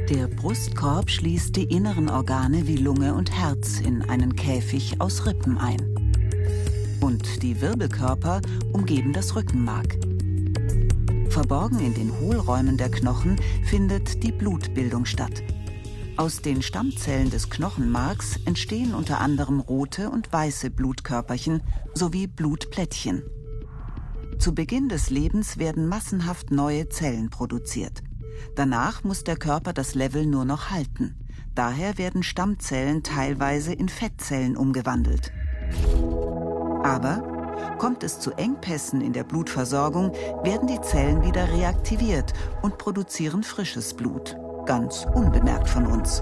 Der 0.09 0.27
Brustkorb 0.27 1.09
schließt 1.09 1.55
die 1.55 1.65
inneren 1.65 2.09
Organe 2.09 2.65
wie 2.65 2.77
Lunge 2.77 3.13
und 3.13 3.31
Herz 3.31 3.81
in 3.81 4.03
einen 4.03 4.35
Käfig 4.35 5.01
aus 5.01 5.25
Rippen 5.25 5.57
ein. 5.57 5.81
Und 7.01 7.43
die 7.43 7.59
Wirbelkörper 7.59 8.41
umgeben 8.71 9.11
das 9.11 9.35
Rückenmark. 9.35 9.97
Verborgen 11.29 11.79
in 11.79 11.93
den 11.93 12.19
Hohlräumen 12.19 12.77
der 12.77 12.89
Knochen 12.89 13.35
findet 13.65 14.23
die 14.23 14.31
Blutbildung 14.31 15.05
statt. 15.05 15.43
Aus 16.15 16.41
den 16.41 16.63
Stammzellen 16.63 17.29
des 17.29 17.49
Knochenmarks 17.49 18.39
entstehen 18.45 18.95
unter 18.95 19.19
anderem 19.19 19.59
rote 19.59 20.09
und 20.09 20.33
weiße 20.33 20.71
Blutkörperchen 20.71 21.61
sowie 21.93 22.25
Blutplättchen. 22.25 23.23
Zu 24.39 24.53
Beginn 24.53 24.87
des 24.87 25.09
Lebens 25.09 25.57
werden 25.57 25.87
massenhaft 25.87 26.51
neue 26.51 26.89
Zellen 26.89 27.29
produziert. 27.29 28.03
Danach 28.55 29.03
muss 29.03 29.23
der 29.23 29.35
Körper 29.35 29.73
das 29.73 29.95
Level 29.95 30.25
nur 30.25 30.45
noch 30.45 30.69
halten. 30.69 31.15
Daher 31.55 31.97
werden 31.97 32.21
Stammzellen 32.21 33.01
teilweise 33.01 33.73
in 33.73 33.89
Fettzellen 33.89 34.55
umgewandelt. 34.55 35.31
Aber 36.83 37.75
kommt 37.79 38.03
es 38.03 38.19
zu 38.19 38.31
Engpässen 38.31 39.01
in 39.01 39.13
der 39.13 39.23
Blutversorgung, 39.23 40.13
werden 40.43 40.67
die 40.67 40.81
Zellen 40.81 41.23
wieder 41.23 41.51
reaktiviert 41.51 42.33
und 42.61 42.77
produzieren 42.77 43.43
frisches 43.43 43.95
Blut, 43.95 44.37
ganz 44.65 45.05
unbemerkt 45.15 45.67
von 45.67 45.87
uns. 45.87 46.21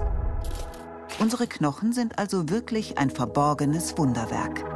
Unsere 1.20 1.48
Knochen 1.48 1.92
sind 1.92 2.18
also 2.18 2.50
wirklich 2.50 2.98
ein 2.98 3.10
verborgenes 3.10 3.98
Wunderwerk. 3.98 4.75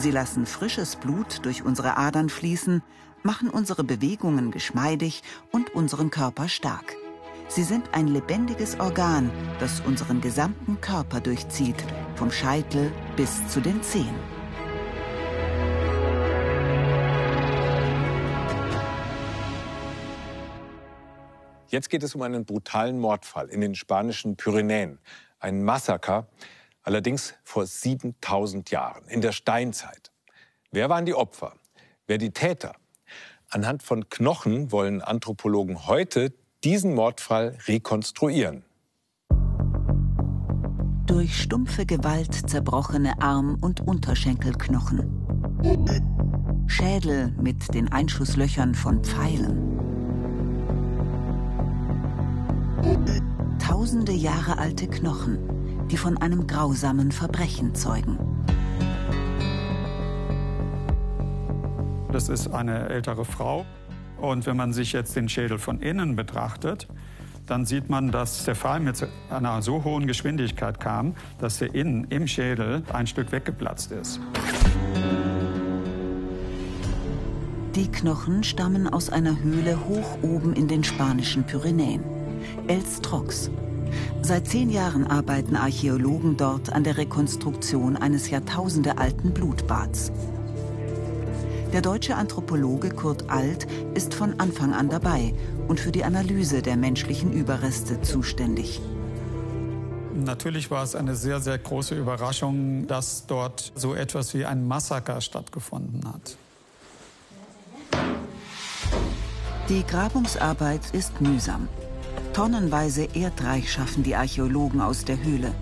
Sie 0.00 0.10
lassen 0.10 0.46
frisches 0.46 0.96
Blut 0.96 1.44
durch 1.44 1.62
unsere 1.62 1.98
Adern 1.98 2.30
fließen, 2.30 2.82
machen 3.22 3.50
unsere 3.50 3.84
Bewegungen 3.84 4.50
geschmeidig 4.50 5.22
und 5.52 5.74
unseren 5.74 6.10
Körper 6.10 6.48
stark. 6.48 6.96
Sie 7.48 7.64
sind 7.64 7.92
ein 7.92 8.06
lebendiges 8.06 8.80
Organ, 8.80 9.30
das 9.58 9.80
unseren 9.80 10.22
gesamten 10.22 10.80
Körper 10.80 11.20
durchzieht, 11.20 11.76
vom 12.14 12.30
Scheitel 12.30 12.90
bis 13.16 13.46
zu 13.48 13.60
den 13.60 13.82
Zehen. 13.82 14.14
Jetzt 21.68 21.90
geht 21.90 22.02
es 22.02 22.14
um 22.14 22.22
einen 22.22 22.46
brutalen 22.46 22.98
Mordfall 22.98 23.50
in 23.50 23.60
den 23.60 23.74
spanischen 23.74 24.36
Pyrenäen. 24.36 24.98
Ein 25.40 25.62
Massaker, 25.62 26.26
allerdings 26.82 27.34
vor 27.44 27.66
7000 27.66 28.70
Jahren, 28.70 29.06
in 29.08 29.20
der 29.20 29.32
Steinzeit. 29.32 30.10
Wer 30.70 30.88
waren 30.88 31.06
die 31.06 31.14
Opfer? 31.14 31.54
Wer 32.06 32.18
die 32.18 32.30
Täter? 32.30 32.74
Anhand 33.48 33.82
von 33.82 34.08
Knochen 34.08 34.70
wollen 34.70 35.02
Anthropologen 35.02 35.86
heute 35.86 36.32
diesen 36.62 36.94
Mordfall 36.94 37.58
rekonstruieren. 37.66 38.64
Durch 41.06 41.42
stumpfe 41.42 41.86
Gewalt 41.86 42.48
zerbrochene 42.48 43.20
Arm- 43.20 43.58
und 43.60 43.80
Unterschenkelknochen. 43.80 45.20
Schädel 46.68 47.32
mit 47.40 47.74
den 47.74 47.90
Einschusslöchern 47.90 48.76
von 48.76 49.02
Pfeilen. 49.02 49.80
Tausende 53.58 54.12
Jahre 54.12 54.58
alte 54.58 54.86
Knochen, 54.86 55.59
die 55.90 55.96
von 55.96 56.16
einem 56.18 56.46
grausamen 56.46 57.12
Verbrechen 57.12 57.74
zeugen. 57.74 58.18
Das 62.12 62.28
ist 62.28 62.48
eine 62.48 62.88
ältere 62.88 63.24
Frau. 63.24 63.64
Und 64.20 64.46
wenn 64.46 64.56
man 64.56 64.72
sich 64.72 64.92
jetzt 64.92 65.16
den 65.16 65.28
Schädel 65.28 65.58
von 65.58 65.80
innen 65.80 66.16
betrachtet, 66.16 66.88
dann 67.46 67.64
sieht 67.64 67.88
man, 67.88 68.10
dass 68.10 68.44
der 68.44 68.54
Fall 68.54 68.80
mit 68.80 69.06
einer 69.30 69.62
so 69.62 69.82
hohen 69.82 70.06
Geschwindigkeit 70.06 70.78
kam, 70.78 71.14
dass 71.38 71.58
der 71.58 71.74
innen 71.74 72.04
im 72.10 72.26
Schädel 72.26 72.82
ein 72.92 73.06
Stück 73.06 73.32
weggeplatzt 73.32 73.92
ist. 73.92 74.20
Die 77.74 77.88
Knochen 77.88 78.44
stammen 78.44 78.88
aus 78.88 79.10
einer 79.10 79.40
Höhle 79.40 79.78
hoch 79.88 80.18
oben 80.22 80.52
in 80.54 80.68
den 80.68 80.84
spanischen 80.84 81.44
Pyrenäen. 81.44 82.02
Els 82.66 83.00
Trox, 83.00 83.50
Seit 84.22 84.48
zehn 84.48 84.70
Jahren 84.70 85.06
arbeiten 85.06 85.56
Archäologen 85.56 86.36
dort 86.36 86.72
an 86.72 86.84
der 86.84 86.96
Rekonstruktion 86.96 87.96
eines 87.96 88.30
jahrtausendealten 88.30 89.32
Blutbads. 89.32 90.12
Der 91.72 91.82
deutsche 91.82 92.16
Anthropologe 92.16 92.90
Kurt 92.90 93.30
Alt 93.30 93.66
ist 93.94 94.14
von 94.14 94.40
Anfang 94.40 94.74
an 94.74 94.88
dabei 94.88 95.34
und 95.68 95.78
für 95.78 95.92
die 95.92 96.04
Analyse 96.04 96.62
der 96.62 96.76
menschlichen 96.76 97.32
Überreste 97.32 98.02
zuständig. 98.02 98.80
Natürlich 100.14 100.70
war 100.70 100.82
es 100.82 100.96
eine 100.96 101.14
sehr, 101.14 101.40
sehr 101.40 101.58
große 101.58 101.94
Überraschung, 101.94 102.86
dass 102.88 103.26
dort 103.26 103.72
so 103.74 103.94
etwas 103.94 104.34
wie 104.34 104.44
ein 104.44 104.66
Massaker 104.66 105.20
stattgefunden 105.20 106.02
hat. 106.12 106.36
Die 109.68 109.84
Grabungsarbeit 109.86 110.80
ist 110.92 111.20
mühsam. 111.20 111.68
Tonnenweise 112.32 113.08
Erdreich 113.14 113.72
schaffen 113.72 114.04
die 114.04 114.14
Archäologen 114.14 114.80
aus 114.80 115.04
der 115.04 115.22
Höhle. 115.22 115.52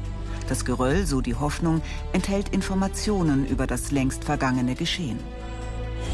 Das 0.48 0.64
Geröll, 0.64 1.06
so 1.06 1.20
die 1.20 1.34
Hoffnung, 1.34 1.80
enthält 2.12 2.50
Informationen 2.50 3.46
über 3.46 3.66
das 3.66 3.90
längst 3.90 4.24
vergangene 4.24 4.74
Geschehen. 4.74 5.18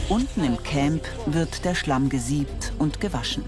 Unten 0.09 0.45
im 0.45 0.63
Camp 0.63 1.03
wird 1.27 1.65
der 1.65 1.75
Schlamm 1.75 2.09
gesiebt 2.09 2.73
und 2.79 3.01
gewaschen. 3.01 3.45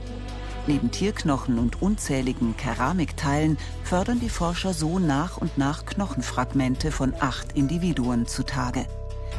Neben 0.66 0.90
Tierknochen 0.90 1.58
und 1.58 1.80
unzähligen 1.80 2.56
Keramikteilen 2.56 3.56
fördern 3.84 4.18
die 4.18 4.28
Forscher 4.28 4.74
so 4.74 4.98
nach 4.98 5.36
und 5.36 5.56
nach 5.58 5.86
Knochenfragmente 5.86 6.90
von 6.90 7.14
acht 7.20 7.52
Individuen 7.52 8.26
zutage. 8.26 8.84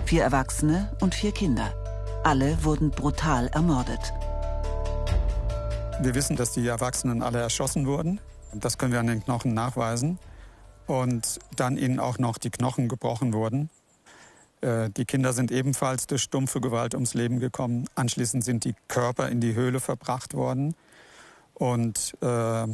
Vier 0.05 0.23
Erwachsene 0.23 0.89
und 1.01 1.15
vier 1.15 1.33
Kinder. 1.33 1.73
Alle 2.23 2.63
wurden 2.63 2.91
brutal 2.91 3.47
ermordet. 3.47 4.13
Wir 5.99 6.13
wissen, 6.13 6.35
dass 6.35 6.51
die 6.51 6.67
Erwachsenen 6.67 7.23
alle 7.23 7.39
erschossen 7.39 7.87
wurden. 7.87 8.19
Das 8.53 8.77
können 8.77 8.91
wir 8.91 8.99
an 8.99 9.07
den 9.07 9.23
Knochen 9.23 9.53
nachweisen. 9.53 10.19
Und 10.85 11.39
dann 11.55 11.75
ihnen 11.77 11.99
auch 11.99 12.19
noch 12.19 12.37
die 12.37 12.51
Knochen 12.51 12.87
gebrochen 12.87 13.33
wurden. 13.33 13.69
Äh, 14.61 14.89
die 14.91 15.05
Kinder 15.05 15.33
sind 15.33 15.51
ebenfalls 15.51 16.05
durch 16.07 16.21
stumpfe 16.21 16.61
Gewalt 16.61 16.93
ums 16.93 17.13
Leben 17.13 17.39
gekommen. 17.39 17.85
Anschließend 17.95 18.43
sind 18.43 18.63
die 18.63 18.75
Körper 18.87 19.29
in 19.29 19.41
die 19.41 19.55
Höhle 19.55 19.79
verbracht 19.79 20.33
worden 20.35 20.75
und 21.55 22.15
äh, 22.21 22.67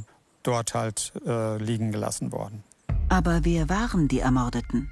dort 0.43 0.73
halt 0.73 1.13
äh, 1.25 1.57
liegen 1.57 1.91
gelassen 1.91 2.31
worden. 2.33 2.63
Aber 3.09 3.39
wer 3.43 3.69
waren 3.69 4.07
die 4.07 4.19
Ermordeten? 4.19 4.91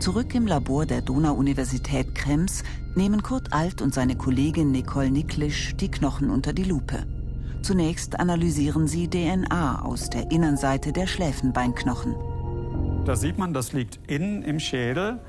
Zurück 0.00 0.34
im 0.34 0.46
Labor 0.46 0.86
der 0.86 1.00
Donau-Universität 1.00 2.14
Krems 2.14 2.62
nehmen 2.94 3.22
Kurt 3.22 3.52
Alt 3.52 3.80
und 3.80 3.94
seine 3.94 4.16
Kollegin 4.16 4.70
Nicole 4.70 5.10
Niklisch 5.10 5.74
die 5.76 5.90
Knochen 5.90 6.30
unter 6.30 6.52
die 6.52 6.64
Lupe. 6.64 7.06
Zunächst 7.62 8.18
analysieren 8.18 8.88
sie 8.88 9.08
DNA 9.08 9.82
aus 9.82 10.08
der 10.08 10.30
Innenseite 10.30 10.92
der 10.92 11.06
Schläfenbeinknochen. 11.06 12.14
Da 13.04 13.16
sieht 13.16 13.38
man, 13.38 13.52
das 13.52 13.72
liegt 13.72 13.98
innen 14.08 14.42
im 14.42 14.60
Schädel. 14.60 15.20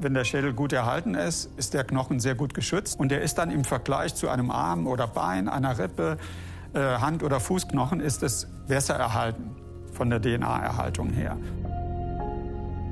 Wenn 0.00 0.14
der 0.14 0.24
Schädel 0.24 0.52
gut 0.52 0.72
erhalten 0.72 1.14
ist, 1.14 1.50
ist 1.56 1.74
der 1.74 1.84
Knochen 1.84 2.20
sehr 2.20 2.34
gut 2.34 2.54
geschützt. 2.54 2.98
Und 2.98 3.10
der 3.10 3.22
ist 3.22 3.38
dann 3.38 3.50
im 3.50 3.64
Vergleich 3.64 4.14
zu 4.14 4.28
einem 4.28 4.50
Arm 4.50 4.86
oder 4.86 5.06
Bein, 5.06 5.48
einer 5.48 5.78
Rippe, 5.78 6.18
äh, 6.72 6.80
Hand- 6.80 7.22
oder 7.22 7.40
Fußknochen, 7.40 8.00
ist 8.00 8.22
es 8.22 8.48
besser 8.66 8.94
erhalten 8.94 9.50
von 9.92 10.10
der 10.10 10.20
DNA-Erhaltung 10.20 11.10
her. 11.10 11.36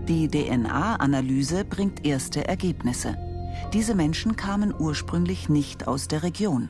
Die 0.08 0.28
DNA-Analyse 0.28 1.64
bringt 1.64 2.06
erste 2.06 2.46
Ergebnisse. 2.46 3.16
Diese 3.72 3.94
Menschen 3.94 4.36
kamen 4.36 4.72
ursprünglich 4.76 5.48
nicht 5.48 5.88
aus 5.88 6.08
der 6.08 6.22
Region. 6.22 6.68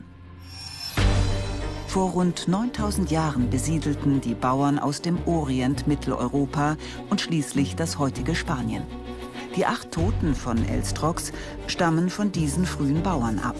Vor 1.87 2.11
rund 2.11 2.49
9000 2.49 3.09
Jahren 3.09 3.49
besiedelten 3.49 4.19
die 4.19 4.35
Bauern 4.35 4.77
aus 4.77 5.01
dem 5.01 5.17
Orient 5.25 5.87
Mitteleuropa 5.87 6.75
und 7.09 7.21
schließlich 7.21 7.77
das 7.77 7.97
heutige 7.97 8.35
Spanien. 8.35 8.83
Die 9.55 9.65
acht 9.65 9.91
Toten 9.91 10.35
von 10.35 10.67
Elstrox 10.67 11.31
stammen 11.65 12.09
von 12.09 12.33
diesen 12.33 12.65
frühen 12.65 13.01
Bauern 13.03 13.39
ab. 13.39 13.55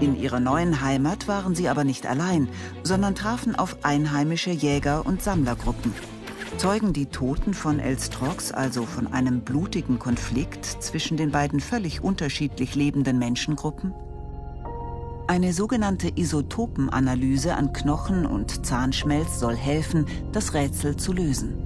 In 0.00 0.16
ihrer 0.16 0.38
neuen 0.38 0.80
Heimat 0.80 1.26
waren 1.26 1.56
sie 1.56 1.68
aber 1.68 1.82
nicht 1.82 2.06
allein, 2.06 2.48
sondern 2.84 3.16
trafen 3.16 3.56
auf 3.56 3.78
einheimische 3.82 4.50
Jäger- 4.50 5.04
und 5.04 5.22
Sammlergruppen. 5.22 5.92
Zeugen 6.56 6.92
die 6.92 7.06
Toten 7.06 7.52
von 7.52 7.80
Elstrox 7.80 8.52
also 8.52 8.86
von 8.86 9.12
einem 9.12 9.40
blutigen 9.40 9.98
Konflikt 9.98 10.64
zwischen 10.64 11.16
den 11.16 11.32
beiden 11.32 11.58
völlig 11.58 12.02
unterschiedlich 12.02 12.76
lebenden 12.76 13.18
Menschengruppen? 13.18 13.92
Eine 15.28 15.52
sogenannte 15.52 16.10
Isotopenanalyse 16.14 17.54
an 17.54 17.72
Knochen 17.72 18.26
und 18.26 18.66
Zahnschmelz 18.66 19.38
soll 19.38 19.56
helfen, 19.56 20.06
das 20.32 20.52
Rätsel 20.52 20.96
zu 20.96 21.12
lösen. 21.12 21.58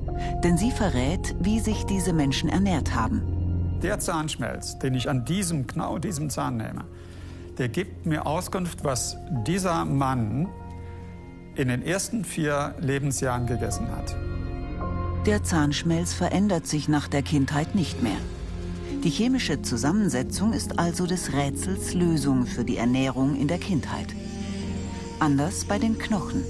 Denn 0.44 0.56
sie 0.56 0.70
verrät, 0.70 1.34
wie 1.40 1.60
sich 1.60 1.84
diese 1.84 2.12
Menschen 2.12 2.48
ernährt 2.48 2.94
haben. 2.94 3.22
Der 3.82 3.98
Zahnschmelz, 3.98 4.78
den 4.78 4.94
ich 4.94 5.08
an 5.08 5.24
diesem 5.24 5.66
genau 5.66 5.98
diesem 5.98 6.30
Zahn 6.30 6.58
nehme, 6.58 6.84
der 7.58 7.68
gibt 7.68 8.06
mir 8.06 8.26
Auskunft, 8.26 8.84
was 8.84 9.16
dieser 9.46 9.84
Mann 9.84 10.48
in 11.54 11.68
den 11.68 11.82
ersten 11.82 12.24
vier 12.24 12.74
Lebensjahren 12.78 13.46
gegessen 13.46 13.88
hat. 13.90 14.14
Der 15.26 15.42
Zahnschmelz 15.42 16.12
verändert 16.12 16.66
sich 16.66 16.88
nach 16.88 17.08
der 17.08 17.22
Kindheit 17.22 17.74
nicht 17.74 18.02
mehr. 18.02 18.18
Die 19.02 19.10
chemische 19.10 19.62
Zusammensetzung 19.62 20.52
ist 20.52 20.78
also 20.78 21.06
des 21.06 21.32
Rätsels 21.32 21.94
Lösung 21.94 22.46
für 22.46 22.64
die 22.64 22.76
Ernährung 22.76 23.36
in 23.36 23.46
der 23.46 23.58
Kindheit. 23.58 24.08
Anders 25.20 25.64
bei 25.64 25.78
den 25.78 25.98
Knochen. 25.98 26.42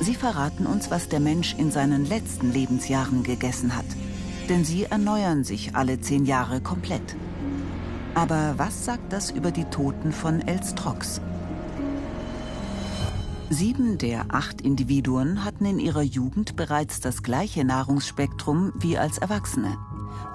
Sie 0.00 0.14
verraten 0.14 0.66
uns, 0.66 0.90
was 0.90 1.08
der 1.08 1.20
Mensch 1.20 1.54
in 1.56 1.70
seinen 1.70 2.06
letzten 2.06 2.52
Lebensjahren 2.52 3.22
gegessen 3.22 3.76
hat. 3.76 3.84
Denn 4.48 4.64
sie 4.64 4.84
erneuern 4.84 5.44
sich 5.44 5.76
alle 5.76 6.00
zehn 6.00 6.26
Jahre 6.26 6.60
komplett. 6.60 7.16
Aber 8.14 8.54
was 8.56 8.84
sagt 8.84 9.12
das 9.12 9.30
über 9.30 9.50
die 9.50 9.64
Toten 9.64 10.12
von 10.12 10.40
Elstrox? 10.40 11.20
Sieben 13.48 13.98
der 13.98 14.34
acht 14.34 14.60
Individuen 14.62 15.44
hatten 15.44 15.66
in 15.66 15.78
ihrer 15.78 16.02
Jugend 16.02 16.56
bereits 16.56 17.00
das 17.00 17.22
gleiche 17.22 17.64
Nahrungsspektrum 17.64 18.72
wie 18.78 18.98
als 18.98 19.18
Erwachsene. 19.18 19.76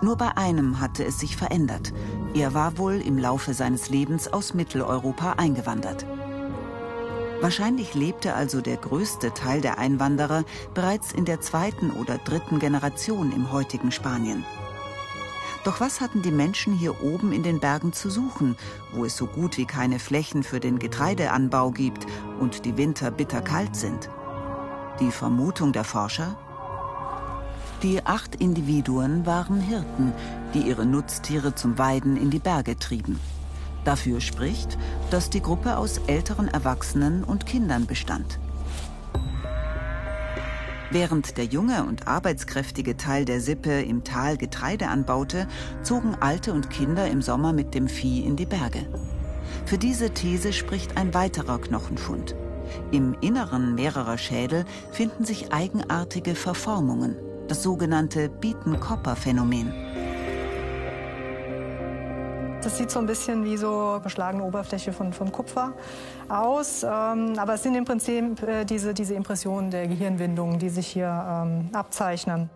Nur 0.02 0.16
bei 0.16 0.38
einem 0.38 0.80
hatte 0.80 1.04
es 1.04 1.20
sich 1.20 1.38
verändert. 1.38 1.94
Er 2.34 2.54
war 2.54 2.78
wohl 2.78 2.96
im 2.96 3.18
Laufe 3.18 3.54
seines 3.54 3.90
Lebens 3.90 4.32
aus 4.32 4.54
Mitteleuropa 4.54 5.34
eingewandert. 5.34 6.06
Wahrscheinlich 7.42 7.94
lebte 7.94 8.34
also 8.34 8.62
der 8.62 8.78
größte 8.78 9.34
Teil 9.34 9.62
der 9.62 9.78
Einwanderer 9.78 10.44
bereits 10.74 11.12
in 11.12 11.26
der 11.26 11.40
zweiten 11.40 11.92
oder 11.92 12.18
dritten 12.18 12.60
Generation 12.60 13.32
im 13.32 13.52
heutigen 13.52 13.92
Spanien. 13.92 14.44
Doch 15.64 15.80
was 15.80 16.02
hatten 16.02 16.22
die 16.22 16.32
Menschen 16.32 16.74
hier 16.74 17.04
oben 17.04 17.32
in 17.34 17.44
den 17.44 17.60
Bergen 17.60 17.92
zu 17.92 18.10
suchen, 18.10 18.56
wo 18.94 19.06
es 19.06 19.18
so 19.18 19.28
gut 19.28 19.58
wie 19.58 19.66
keine 19.66 20.00
Flächen 20.00 20.44
für 20.44 20.60
den 20.60 20.80
Getreideanbau 20.80 21.72
gibt 21.72 22.06
und 22.40 22.66
die 22.66 22.78
Winter 22.78 23.12
bitterkalt 23.12 23.76
sind? 23.76 24.10
Die 25.00 25.12
Vermutung 25.12 25.74
der 25.74 25.84
Forscher? 25.84 26.38
Die 27.84 28.04
acht 28.04 28.36
Individuen 28.36 29.28
waren 29.28 29.62
Hirten, 29.62 30.12
die 30.56 30.62
ihre 30.62 30.86
Nutztiere 30.86 31.54
zum 31.54 31.78
Weiden 31.78 32.18
in 32.18 32.32
die 32.32 32.40
Berge 32.40 32.80
trieben. 32.80 33.20
Dafür 33.86 34.20
spricht, 34.20 34.80
dass 35.12 35.30
die 35.30 35.42
Gruppe 35.42 35.78
aus 35.78 36.00
älteren 36.08 36.48
Erwachsenen 36.48 37.24
und 37.24 37.46
Kindern 37.46 37.86
bestand. 37.86 38.40
Während 40.90 41.38
der 41.38 41.46
junge 41.46 41.84
und 41.84 42.08
arbeitskräftige 42.08 42.98
Teil 42.98 43.26
der 43.26 43.42
Sippe 43.42 43.82
im 43.82 44.04
Tal 44.04 44.38
Getreide 44.38 44.88
anbaute, 44.88 45.48
zogen 45.84 46.16
Alte 46.20 46.54
und 46.54 46.72
Kinder 46.72 47.08
im 47.08 47.22
Sommer 47.22 47.54
mit 47.54 47.76
dem 47.76 47.88
Vieh 47.88 48.26
in 48.26 48.38
die 48.38 48.46
Berge. 48.48 48.88
Für 49.66 49.78
diese 49.78 50.10
These 50.12 50.52
spricht 50.52 50.98
ein 50.98 51.14
weiterer 51.14 51.60
Knochenfund. 51.60 52.36
Im 52.92 53.16
Inneren 53.22 53.76
mehrerer 53.76 54.18
Schädel 54.18 54.66
finden 54.92 55.26
sich 55.26 55.54
eigenartige 55.54 56.36
Verformungen, 56.36 57.16
das 57.48 57.64
sogenannte 57.64 58.30
Beaton-Copper-Phänomen. 58.30 59.74
Das 62.62 62.78
sieht 62.78 62.92
so 62.92 63.00
ein 63.00 63.06
bisschen 63.06 63.46
wie 63.46 63.56
so 63.56 64.00
beschlagene 64.04 64.44
Oberfläche 64.44 64.92
von, 64.92 65.14
von 65.14 65.32
Kupfer 65.32 65.74
aus. 66.28 66.84
Ähm, 66.84 67.34
aber 67.38 67.54
es 67.54 67.64
sind 67.64 67.76
im 67.76 67.86
Prinzip 67.86 68.42
äh, 68.44 68.66
diese, 68.66 68.94
diese 68.94 69.14
Impressionen 69.14 69.72
der 69.72 69.88
Gehirnwindungen, 69.88 70.60
die 70.60 70.70
sich 70.70 70.88
hier 70.88 71.08
ähm, 71.08 71.70
abzeichnen. 71.72 72.50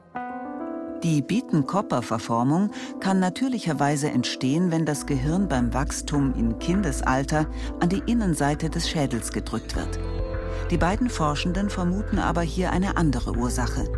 Die 1.04 1.22
Beaton-Copper-Verformung 1.22 2.72
kann 3.00 3.20
natürlicherweise 3.20 4.10
entstehen, 4.10 4.70
wenn 4.70 4.86
das 4.86 5.08
Gehirn 5.08 5.48
beim 5.48 5.74
Wachstum 5.74 6.34
in 6.38 6.60
Kindesalter 6.60 7.48
an 7.80 7.90
die 7.90 8.04
Innenseite 8.06 8.70
des 8.70 8.90
Schädels 8.90 9.32
gedrückt 9.32 9.76
wird. 9.76 10.00
Die 10.70 10.78
beiden 10.78 11.10
Forschenden 11.10 11.70
vermuten 11.70 12.20
aber 12.20 12.42
hier 12.42 12.72
eine 12.72 12.98
andere 12.98 13.32
Ursache. 13.32 13.90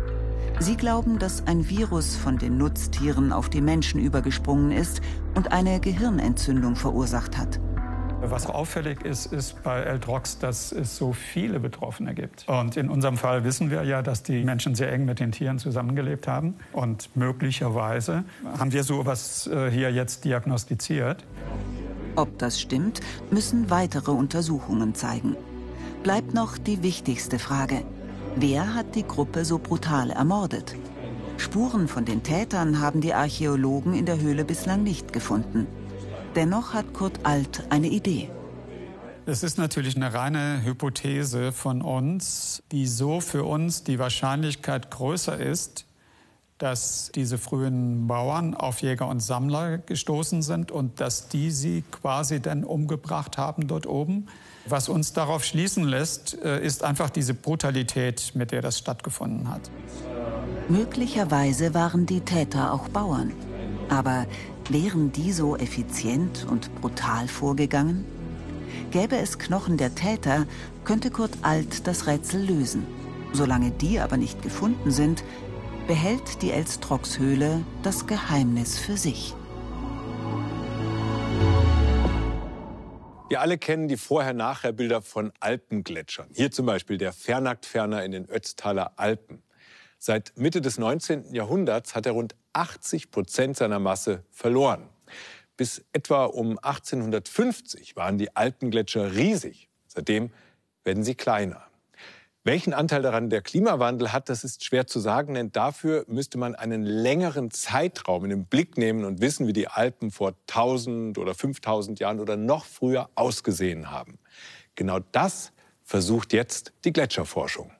Sie 0.60 0.76
glauben, 0.76 1.18
dass 1.18 1.46
ein 1.46 1.68
Virus 1.68 2.16
von 2.16 2.38
den 2.38 2.56
Nutztieren 2.58 3.32
auf 3.32 3.48
die 3.48 3.60
Menschen 3.60 4.00
übergesprungen 4.00 4.70
ist 4.70 5.00
und 5.34 5.52
eine 5.52 5.80
Gehirnentzündung 5.80 6.76
verursacht 6.76 7.36
hat. 7.36 7.60
Was 8.26 8.46
auffällig 8.46 9.02
ist, 9.02 9.26
ist 9.26 9.62
bei 9.62 9.80
L-Drox, 9.80 10.38
dass 10.38 10.72
es 10.72 10.96
so 10.96 11.12
viele 11.12 11.60
Betroffene 11.60 12.14
gibt. 12.14 12.48
Und 12.48 12.76
in 12.78 12.88
unserem 12.88 13.18
Fall 13.18 13.44
wissen 13.44 13.70
wir 13.70 13.82
ja, 13.82 14.00
dass 14.00 14.22
die 14.22 14.42
Menschen 14.44 14.74
sehr 14.74 14.90
eng 14.90 15.04
mit 15.04 15.20
den 15.20 15.32
Tieren 15.32 15.58
zusammengelebt 15.58 16.26
haben. 16.26 16.54
Und 16.72 17.14
möglicherweise 17.14 18.24
haben 18.58 18.72
wir 18.72 18.82
so 18.82 19.02
etwas 19.02 19.46
äh, 19.48 19.70
hier 19.70 19.92
jetzt 19.92 20.24
diagnostiziert. 20.24 21.24
Ob 22.16 22.38
das 22.38 22.60
stimmt, 22.60 23.00
müssen 23.30 23.68
weitere 23.68 24.12
Untersuchungen 24.12 24.94
zeigen. 24.94 25.36
Bleibt 26.02 26.32
noch 26.32 26.56
die 26.56 26.82
wichtigste 26.82 27.38
Frage. 27.38 27.82
Wer 28.36 28.74
hat 28.74 28.96
die 28.96 29.06
Gruppe 29.06 29.44
so 29.44 29.58
brutal 29.58 30.10
ermordet? 30.10 30.74
Spuren 31.36 31.86
von 31.86 32.04
den 32.04 32.24
Tätern 32.24 32.80
haben 32.80 33.00
die 33.00 33.14
Archäologen 33.14 33.94
in 33.94 34.06
der 34.06 34.20
Höhle 34.20 34.44
bislang 34.44 34.82
nicht 34.82 35.12
gefunden. 35.12 35.68
Dennoch 36.34 36.74
hat 36.74 36.92
Kurt 36.92 37.20
Alt 37.22 37.64
eine 37.70 37.86
Idee. 37.86 38.28
Es 39.24 39.44
ist 39.44 39.56
natürlich 39.56 39.94
eine 39.94 40.12
reine 40.12 40.64
Hypothese 40.64 41.52
von 41.52 41.80
uns, 41.80 42.62
die 42.72 42.88
so 42.88 43.20
für 43.20 43.44
uns 43.44 43.84
die 43.84 44.00
Wahrscheinlichkeit 44.00 44.90
größer 44.90 45.38
ist, 45.38 45.86
dass 46.58 47.12
diese 47.14 47.38
frühen 47.38 48.08
Bauern 48.08 48.54
auf 48.54 48.82
Jäger 48.82 49.06
und 49.08 49.20
Sammler 49.20 49.78
gestoßen 49.78 50.42
sind 50.42 50.72
und 50.72 51.00
dass 51.00 51.28
die 51.28 51.52
sie 51.52 51.84
quasi 51.90 52.40
dann 52.40 52.64
umgebracht 52.64 53.38
haben 53.38 53.68
dort 53.68 53.86
oben. 53.86 54.26
Was 54.66 54.88
uns 54.88 55.12
darauf 55.12 55.44
schließen 55.44 55.84
lässt, 55.84 56.42
äh, 56.42 56.64
ist 56.64 56.82
einfach 56.82 57.10
diese 57.10 57.34
Brutalität, 57.34 58.32
mit 58.34 58.50
der 58.50 58.62
das 58.62 58.78
stattgefunden 58.78 59.50
hat. 59.50 59.70
Möglicherweise 60.68 61.74
waren 61.74 62.06
die 62.06 62.22
Täter 62.22 62.72
auch 62.72 62.88
Bauern. 62.88 63.32
Aber 63.90 64.26
wären 64.70 65.12
die 65.12 65.32
so 65.32 65.56
effizient 65.56 66.46
und 66.50 66.74
brutal 66.80 67.28
vorgegangen? 67.28 68.06
Gäbe 68.90 69.16
es 69.16 69.38
Knochen 69.38 69.76
der 69.76 69.94
Täter, 69.94 70.46
könnte 70.84 71.10
Kurt 71.10 71.32
Alt 71.42 71.86
das 71.86 72.06
Rätsel 72.06 72.44
lösen. 72.44 72.86
Solange 73.32 73.70
die 73.72 74.00
aber 74.00 74.16
nicht 74.16 74.40
gefunden 74.40 74.90
sind, 74.90 75.24
behält 75.86 76.40
die 76.40 76.52
Elstrox-Höhle 76.52 77.62
das 77.82 78.06
Geheimnis 78.06 78.78
für 78.78 78.96
sich. 78.96 79.34
Wir 83.34 83.40
alle 83.40 83.58
kennen 83.58 83.88
die 83.88 83.96
Vorher-Nachher-Bilder 83.96 85.02
von 85.02 85.32
Alpengletschern. 85.40 86.28
Hier 86.36 86.52
zum 86.52 86.66
Beispiel 86.66 86.98
der 86.98 87.12
Fernacktferner 87.12 88.04
in 88.04 88.12
den 88.12 88.30
Ötztaler 88.30 88.92
Alpen. 88.94 89.42
Seit 89.98 90.34
Mitte 90.36 90.60
des 90.60 90.78
19. 90.78 91.34
Jahrhunderts 91.34 91.96
hat 91.96 92.06
er 92.06 92.12
rund 92.12 92.36
80 92.52 93.10
Prozent 93.10 93.56
seiner 93.56 93.80
Masse 93.80 94.22
verloren. 94.30 94.88
Bis 95.56 95.84
etwa 95.92 96.26
um 96.26 96.60
1850 96.60 97.96
waren 97.96 98.18
die 98.18 98.36
Alpengletscher 98.36 99.16
riesig. 99.16 99.68
Seitdem 99.88 100.30
werden 100.84 101.02
sie 101.02 101.16
kleiner. 101.16 101.66
Welchen 102.46 102.74
Anteil 102.74 103.00
daran 103.00 103.30
der 103.30 103.40
Klimawandel 103.40 104.12
hat, 104.12 104.28
das 104.28 104.44
ist 104.44 104.64
schwer 104.64 104.86
zu 104.86 105.00
sagen, 105.00 105.32
denn 105.32 105.50
dafür 105.50 106.04
müsste 106.08 106.36
man 106.36 106.54
einen 106.54 106.82
längeren 106.82 107.50
Zeitraum 107.50 108.24
in 108.24 108.28
den 108.28 108.44
Blick 108.44 108.76
nehmen 108.76 109.06
und 109.06 109.22
wissen, 109.22 109.46
wie 109.46 109.54
die 109.54 109.68
Alpen 109.68 110.10
vor 110.10 110.34
1000 110.50 111.16
oder 111.16 111.34
5000 111.34 112.00
Jahren 112.00 112.20
oder 112.20 112.36
noch 112.36 112.66
früher 112.66 113.08
ausgesehen 113.14 113.90
haben. 113.90 114.18
Genau 114.74 114.98
das 115.12 115.52
versucht 115.84 116.34
jetzt 116.34 116.74
die 116.84 116.92
Gletscherforschung. 116.92 117.72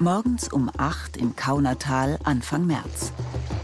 Morgens 0.00 0.52
um 0.52 0.70
8 0.76 1.16
im 1.18 1.36
Kaunertal 1.36 2.18
Anfang 2.24 2.66
März. 2.66 3.12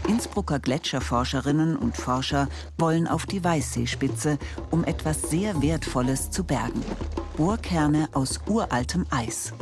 Innsbrucker 0.07 0.59
Gletscherforscherinnen 0.59 1.75
und 1.75 1.97
Forscher 1.97 2.47
wollen 2.77 3.07
auf 3.07 3.25
die 3.25 3.43
Weißseespitze, 3.43 4.37
um 4.71 4.85
etwas 4.85 5.29
sehr 5.29 5.61
Wertvolles 5.61 6.31
zu 6.31 6.43
bergen. 6.45 6.81
Bohrkerne 7.35 8.07
aus 8.13 8.39
uraltem 8.47 9.05
Eis. 9.09 9.53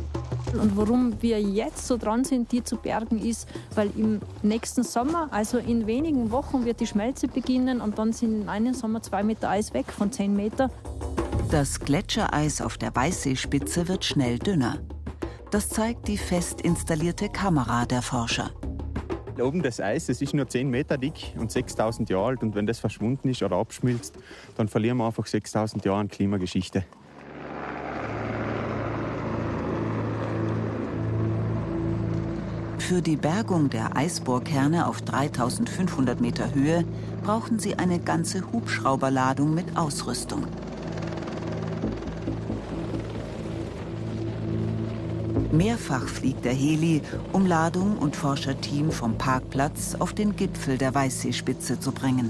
Und 0.54 0.78
warum 0.78 1.22
wir 1.22 1.42
jetzt 1.42 1.88
so 1.88 1.98
dran 1.98 2.24
sind, 2.24 2.52
die 2.52 2.64
zu 2.64 2.78
bergen, 2.78 3.20
ist, 3.20 3.48
weil 3.76 3.92
im 3.96 4.22
nächsten 4.44 4.84
Sommer, 4.84 5.28
also 5.32 5.58
in 5.58 5.88
wenigen 5.88 6.32
Wochen, 6.32 6.66
wird 6.66 6.80
die 6.80 6.88
Schmelze 6.88 7.28
beginnen 7.28 7.82
und 7.82 7.98
dann 7.98 8.14
sind 8.14 8.44
in 8.44 8.50
einem 8.50 8.74
Sommer 8.74 9.02
zwei 9.02 9.24
Meter 9.24 9.50
Eis 9.50 9.74
weg 9.74 9.88
von 9.92 10.12
zehn 10.12 10.36
Meter. 10.36 10.70
Das 11.52 11.80
Gletschereis 11.80 12.62
auf 12.62 12.78
der 12.78 12.96
Weißseespitze 12.96 13.88
wird 13.88 14.06
schnell 14.06 14.38
dünner. 14.38 14.78
Das 15.52 15.68
zeigt 15.68 16.08
die 16.08 16.18
fest 16.18 16.62
installierte 16.62 17.28
Kamera 17.28 17.86
der 17.86 18.04
Forscher. 18.04 18.52
Oben 19.42 19.64
das 19.64 19.80
Eis, 19.80 20.06
das 20.06 20.22
ist 20.22 20.36
nur 20.36 20.48
10 20.48 20.70
Meter 20.70 20.98
dick 20.98 21.34
und 21.38 21.52
6000 21.52 22.08
Jahre 22.10 22.26
alt. 22.28 22.44
Und 22.44 22.54
wenn 22.54 22.68
das 22.68 22.78
verschwunden 22.78 23.30
ist 23.30 23.42
oder 23.42 23.56
abschmilzt, 23.56 24.16
dann 24.58 24.68
verlieren 24.68 24.98
wir 24.98 25.08
einfach 25.08 25.26
6000 25.26 25.84
Jahre 25.86 26.02
an 26.02 26.08
Klimageschichte. 26.08 26.86
Für 32.78 33.02
die 33.02 33.18
Bergung 33.18 33.70
der 33.70 33.96
Eisbohrkerne 33.96 34.88
auf 34.88 35.02
3500 35.02 36.22
Meter 36.22 36.54
Höhe 36.54 36.86
brauchen 37.24 37.58
sie 37.58 37.76
eine 37.76 38.00
ganze 38.00 38.52
Hubschrauberladung 38.52 39.54
mit 39.54 39.78
Ausrüstung. 39.78 40.46
Mehrfach 45.52 46.08
fliegt 46.08 46.46
der 46.46 46.54
Heli, 46.54 47.02
um 47.34 47.46
Ladung 47.46 47.98
und 47.98 48.16
Forscherteam 48.16 48.92
vom 48.92 49.18
Parkplatz 49.18 49.96
auf 49.98 50.14
den 50.14 50.36
Gipfel 50.36 50.78
der 50.78 50.94
Weißseespitze 50.94 51.80
zu 51.80 51.92
bringen. 51.92 52.30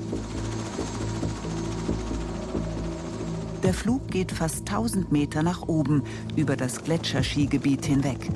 Der 3.64 3.74
Flug 3.74 4.08
geht 4.08 4.32
fast 4.32 4.60
1000 4.60 5.12
Meter 5.12 5.44
nach 5.44 5.68
oben 5.68 6.04
über 6.38 6.56
das 6.56 6.82
Gletscherskigebiet 6.84 7.86
hinweg. 7.86 8.30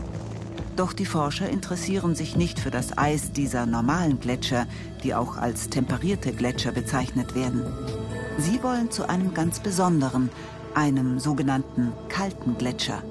Doch 0.75 0.91
die 0.91 1.05
Forscher 1.05 1.49
interessieren 1.49 2.13
sich 2.13 2.35
nicht 2.35 2.59
für 2.59 2.71
das 2.71 2.97
Eis 2.97 3.31
dieser 3.31 3.65
normalen 3.65 4.19
Gletscher, 4.19 4.67
die 5.03 5.15
auch 5.15 5.37
als 5.37 5.69
temperierte 5.69 6.33
Gletscher 6.33 6.71
bezeichnet 6.71 7.35
werden. 7.35 7.63
Sie 8.37 8.61
wollen 8.63 8.91
zu 8.91 9.07
einem 9.07 9.33
ganz 9.33 9.59
besonderen, 9.59 10.29
einem 10.73 11.19
sogenannten 11.19 11.93
kalten 12.09 12.57
Gletscher. 12.57 13.01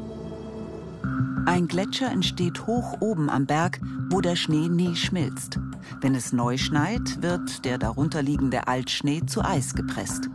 Ein 1.45 1.67
Gletscher 1.69 2.11
entsteht 2.11 2.67
hoch 2.67 3.01
oben 3.01 3.29
am 3.29 3.47
Berg, 3.47 3.81
wo 4.11 4.21
der 4.21 4.37
Schnee 4.37 4.69
nie 4.69 4.95
schmilzt. 4.95 5.59
Wenn 6.01 6.15
es 6.15 6.33
neu 6.33 6.57
schneit, 6.57 7.23
wird 7.23 7.65
der 7.65 7.79
darunterliegende 7.79 8.69
Altschnee 8.69 9.27
zu 9.27 9.45
Eis 9.45 9.75
gepresst. 9.75 10.31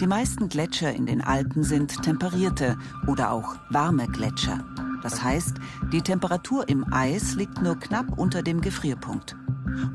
Die 0.00 0.06
meisten 0.06 0.48
Gletscher 0.48 0.92
in 0.92 1.06
den 1.06 1.22
Alpen 1.22 1.64
sind 1.64 2.02
temperierte 2.02 2.76
oder 3.06 3.32
auch 3.32 3.56
warme 3.70 4.06
Gletscher. 4.06 4.64
Das 5.02 5.22
heißt, 5.22 5.56
die 5.92 6.02
Temperatur 6.02 6.68
im 6.68 6.92
Eis 6.92 7.34
liegt 7.34 7.60
nur 7.60 7.78
knapp 7.78 8.18
unter 8.18 8.42
dem 8.42 8.60
Gefrierpunkt. 8.60 9.36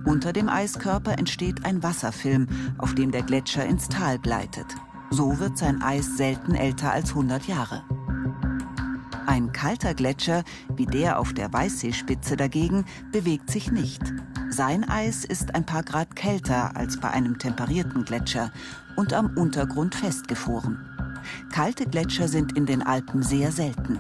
Unter 0.06 0.34
dem 0.34 0.50
Eiskörper 0.50 1.18
entsteht 1.18 1.66
ein 1.66 1.84
Wasserfilm, 1.84 2.48
auf 2.78 2.96
dem 2.96 3.12
der 3.12 3.24
Gletscher 3.24 3.66
ins 3.66 3.88
Tal 3.90 4.20
gleitet. 4.20 4.66
So 5.12 5.40
wird 5.40 5.58
sein 5.58 5.82
Eis 5.82 6.18
selten 6.18 6.56
älter 6.56 6.92
als 6.92 7.10
100 7.10 7.48
Jahre. 7.48 7.84
Ein 9.28 9.52
kalter 9.52 9.94
Gletscher, 9.94 10.46
wie 10.78 10.86
der 10.86 11.20
auf 11.20 11.34
der 11.34 11.52
Weißseespitze 11.52 12.38
dagegen, 12.38 12.86
bewegt 13.12 13.52
sich 13.52 13.74
nicht. 13.74 14.02
Sein 14.50 14.88
Eis 14.88 15.26
ist 15.26 15.54
ein 15.54 15.66
paar 15.66 15.84
Grad 15.84 16.16
kälter 16.16 16.78
als 16.78 16.98
bei 16.98 17.10
einem 17.10 17.38
temperierten 17.38 18.06
Gletscher 18.06 18.54
und 18.96 19.12
am 19.12 19.36
Untergrund 19.36 19.96
festgefroren. 19.96 20.80
Kalte 21.52 21.86
Gletscher 21.86 22.30
sind 22.30 22.58
in 22.58 22.66
den 22.66 22.82
Alpen 22.82 23.22
sehr 23.22 23.52
selten. 23.52 24.00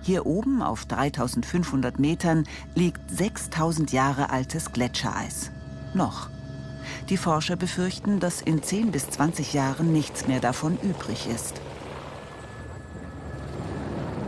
Hier 0.00 0.24
oben 0.24 0.62
auf 0.62 0.86
3500 0.86 1.98
Metern 1.98 2.44
liegt 2.74 3.10
6000 3.10 3.92
Jahre 3.92 4.30
altes 4.30 4.72
Gletschereis. 4.72 5.50
Noch. 5.92 6.30
Die 7.10 7.18
Forscher 7.18 7.56
befürchten, 7.56 8.18
dass 8.18 8.40
in 8.40 8.62
10 8.62 8.92
bis 8.92 9.10
20 9.10 9.52
Jahren 9.52 9.92
nichts 9.92 10.26
mehr 10.26 10.40
davon 10.40 10.78
übrig 10.82 11.28
ist. 11.28 11.60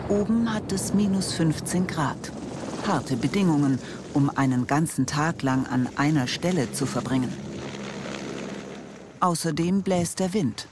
Oben 0.09 0.55
hat 0.55 0.71
es 0.71 0.95
minus 0.95 1.33
15 1.33 1.89
Grad. 1.89 2.31
Harte 2.87 3.17
Bedingungen, 3.17 3.81
um 4.15 4.31
einen 4.31 4.69
ganzen 4.69 5.05
Tag 5.05 5.43
lang 5.43 5.67
an 5.67 5.89
einer 5.97 6.29
Stelle 6.29 6.71
zu 6.71 6.87
verbringen. 6.87 7.33
Außerdem 9.19 9.83
bläst 9.83 10.21
der 10.21 10.33
Wind. 10.33 10.69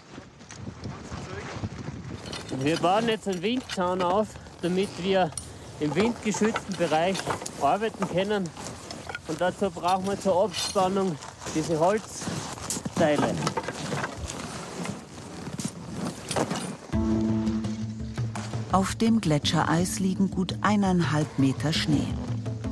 Wir 2.60 2.76
bauen 2.76 3.08
jetzt 3.08 3.26
einen 3.26 3.42
Windzaun 3.42 4.02
auf, 4.02 4.28
damit 4.62 4.90
wir 5.02 5.32
im 5.80 5.92
windgeschützten 5.96 6.76
Bereich 6.76 7.16
arbeiten 7.60 8.08
können. 8.08 8.48
Und 9.26 9.40
dazu 9.40 9.68
brauchen 9.68 10.06
wir 10.06 10.20
zur 10.20 10.44
Abspannung 10.44 11.18
diese 11.56 11.80
Holzteile. 11.80 13.34
Auf 18.74 18.96
dem 18.96 19.20
Gletschereis 19.20 20.00
liegen 20.00 20.32
gut 20.32 20.56
eineinhalb 20.62 21.38
Meter 21.38 21.72
Schnee. 21.72 22.08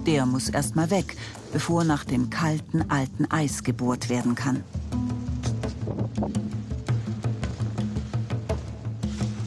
Der 0.05 0.27
muss 0.27 0.49
erst 0.49 0.75
mal 0.75 0.91
weg, 0.91 1.17
bevor 1.53 1.85
nach 1.85 2.03
dem 2.03 2.29
kalten 2.29 2.91
alten 2.91 3.31
Eis 3.31 3.63
gebohrt 3.63 4.09
werden 4.09 4.35
kann. 4.35 4.65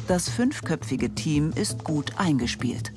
Das 0.08 0.30
fünfköpfige 0.30 1.14
Team 1.14 1.52
ist 1.56 1.84
gut 1.84 2.14
eingespielt. 2.16 2.94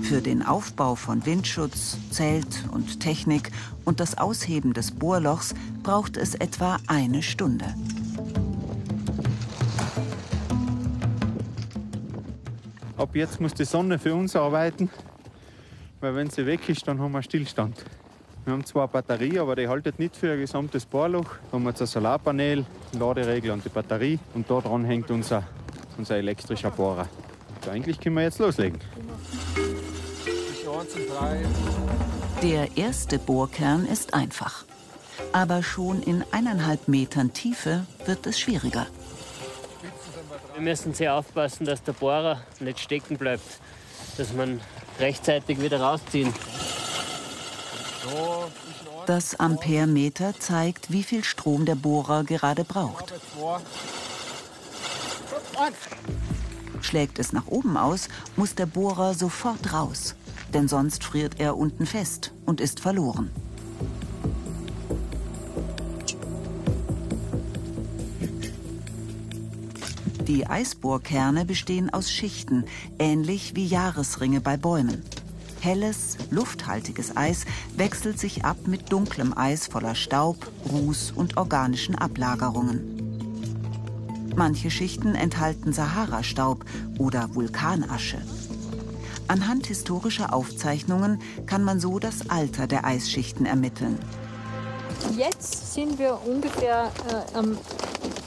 Für 0.00 0.22
den 0.22 0.42
Aufbau 0.42 0.94
von 0.94 1.26
Windschutz, 1.26 1.98
Zelt 2.10 2.64
und 2.72 3.00
Technik 3.00 3.50
und 3.84 4.00
das 4.00 4.16
Ausheben 4.16 4.72
des 4.72 4.92
Bohrlochs 4.92 5.54
braucht 5.82 6.16
es 6.16 6.34
etwa 6.34 6.78
eine 6.86 7.22
Stunde. 7.22 7.66
Ab 13.00 13.16
jetzt 13.16 13.40
muss 13.40 13.54
die 13.54 13.64
Sonne 13.64 13.98
für 13.98 14.14
uns 14.14 14.36
arbeiten, 14.36 14.90
weil 16.00 16.14
wenn 16.14 16.28
sie 16.28 16.44
weg 16.44 16.68
ist, 16.68 16.86
dann 16.86 17.00
haben 17.00 17.12
wir 17.12 17.22
Stillstand. 17.22 17.82
Wir 18.44 18.52
haben 18.52 18.66
zwar 18.66 18.82
eine 18.82 18.92
Batterie, 18.92 19.38
aber 19.38 19.56
die 19.56 19.68
haltet 19.68 19.98
nicht 19.98 20.14
für 20.14 20.30
ein 20.30 20.38
gesamtes 20.38 20.84
Bohrloch. 20.84 21.24
Da 21.46 21.52
haben 21.52 21.62
wir 21.62 21.70
jetzt 21.70 21.80
ein 21.80 21.86
Solarpanel, 21.86 22.66
einen 22.92 23.00
Laderegler 23.00 23.54
und 23.54 23.64
die 23.64 23.70
Batterie. 23.70 24.18
Und 24.34 24.50
da 24.50 24.60
dran 24.60 24.84
hängt 24.84 25.10
unser, 25.10 25.44
unser 25.96 26.16
elektrischer 26.16 26.70
Bohrer. 26.70 27.08
Und 27.54 27.70
eigentlich 27.70 27.98
können 27.98 28.16
wir 28.16 28.24
jetzt 28.24 28.38
loslegen. 28.38 28.78
Der 32.42 32.76
erste 32.76 33.18
Bohrkern 33.18 33.86
ist 33.86 34.12
einfach. 34.12 34.66
Aber 35.32 35.62
schon 35.62 36.02
in 36.02 36.22
eineinhalb 36.32 36.86
Metern 36.86 37.32
Tiefe 37.32 37.86
wird 38.04 38.26
es 38.26 38.38
schwieriger. 38.38 38.86
Wir 40.60 40.72
müssen 40.72 40.92
sehr 40.92 41.14
aufpassen, 41.14 41.64
dass 41.64 41.82
der 41.82 41.94
Bohrer 41.94 42.42
nicht 42.60 42.80
stecken 42.80 43.16
bleibt, 43.16 43.42
dass 44.18 44.34
man 44.34 44.60
rechtzeitig 44.98 45.58
wieder 45.58 45.80
rausziehen. 45.80 46.34
Das 49.06 49.40
Amperemeter 49.40 50.34
zeigt, 50.38 50.92
wie 50.92 51.02
viel 51.02 51.24
Strom 51.24 51.64
der 51.64 51.76
Bohrer 51.76 52.24
gerade 52.24 52.64
braucht. 52.64 53.14
Schlägt 56.82 57.18
es 57.18 57.32
nach 57.32 57.46
oben 57.46 57.78
aus, 57.78 58.10
muss 58.36 58.54
der 58.54 58.66
Bohrer 58.66 59.14
sofort 59.14 59.72
raus, 59.72 60.14
denn 60.52 60.68
sonst 60.68 61.04
friert 61.04 61.40
er 61.40 61.56
unten 61.56 61.86
fest 61.86 62.34
und 62.44 62.60
ist 62.60 62.80
verloren. 62.80 63.30
Die 70.30 70.46
Eisbohrkerne 70.46 71.44
bestehen 71.44 71.92
aus 71.92 72.08
Schichten, 72.08 72.64
ähnlich 73.00 73.56
wie 73.56 73.66
Jahresringe 73.66 74.40
bei 74.40 74.56
Bäumen. 74.56 75.02
Helles, 75.58 76.18
lufthaltiges 76.30 77.16
Eis 77.16 77.46
wechselt 77.76 78.20
sich 78.20 78.44
ab 78.44 78.56
mit 78.66 78.92
dunklem 78.92 79.36
Eis 79.36 79.66
voller 79.66 79.96
Staub, 79.96 80.36
Ruß 80.70 81.14
und 81.16 81.36
organischen 81.36 81.96
Ablagerungen. 81.96 84.30
Manche 84.36 84.70
Schichten 84.70 85.16
enthalten 85.16 85.72
Sahara-Staub 85.72 86.64
oder 86.98 87.34
Vulkanasche. 87.34 88.22
Anhand 89.26 89.66
historischer 89.66 90.32
Aufzeichnungen 90.32 91.20
kann 91.46 91.64
man 91.64 91.80
so 91.80 91.98
das 91.98 92.30
Alter 92.30 92.68
der 92.68 92.84
Eisschichten 92.84 93.46
ermitteln. 93.46 93.98
Jetzt 95.16 95.74
sind 95.74 95.98
wir 95.98 96.20
ungefähr 96.24 96.92
äh, 97.08 97.36
am 97.36 97.58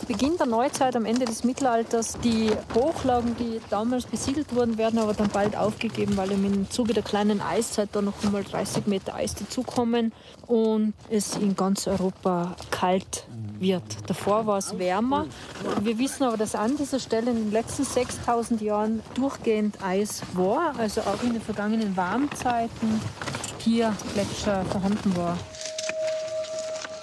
Beginn 0.05 0.37
der 0.37 0.45
Neuzeit, 0.47 0.95
am 0.95 1.05
Ende 1.05 1.25
des 1.25 1.43
Mittelalters. 1.43 2.17
Die 2.23 2.51
Hochlagen, 2.75 3.35
die 3.37 3.59
damals 3.69 4.05
besiedelt 4.05 4.53
wurden, 4.53 4.77
werden 4.77 4.99
aber 4.99 5.13
dann 5.13 5.29
bald 5.29 5.55
aufgegeben, 5.55 6.17
weil 6.17 6.31
im 6.31 6.69
Zuge 6.69 6.93
der 6.93 7.03
kleinen 7.03 7.41
Eiszeit 7.41 7.89
da 7.93 8.01
noch 8.01 8.23
einmal 8.23 8.43
30 8.43 8.87
Meter 8.87 9.15
Eis 9.15 9.35
dazukommen 9.35 10.11
und 10.47 10.93
es 11.09 11.35
in 11.37 11.55
ganz 11.55 11.87
Europa 11.87 12.55
kalt 12.71 13.25
wird. 13.59 13.83
Davor 14.07 14.45
war 14.45 14.57
es 14.57 14.77
wärmer. 14.77 15.25
Wir 15.81 15.97
wissen 15.97 16.23
aber, 16.23 16.37
dass 16.37 16.55
an 16.55 16.75
dieser 16.77 16.99
Stelle 16.99 17.31
in 17.31 17.37
den 17.37 17.51
letzten 17.51 17.83
6000 17.83 18.61
Jahren 18.61 19.01
durchgehend 19.13 19.83
Eis 19.83 20.21
war, 20.33 20.73
also 20.77 21.01
auch 21.01 21.23
in 21.23 21.33
den 21.33 21.41
vergangenen 21.41 21.95
Warmzeiten 21.95 22.99
hier 23.59 23.95
Gletscher 24.13 24.65
vorhanden 24.65 25.15
war. 25.15 25.37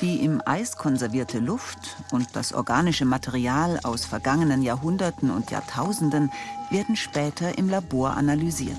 Die 0.00 0.24
im 0.24 0.40
Eis 0.46 0.78
konservierte 0.78 1.40
Luft 1.40 1.96
und 2.10 2.34
das 2.34 2.54
organische 2.54 3.04
Material 3.04 3.80
aus 3.82 4.06
vergangenen 4.06 4.62
Jahrhunderten 4.62 5.30
und 5.30 5.50
Jahrtausenden 5.50 6.30
werden 6.70 6.96
später 6.96 7.58
im 7.58 7.68
Labor 7.68 8.16
analysiert. 8.16 8.78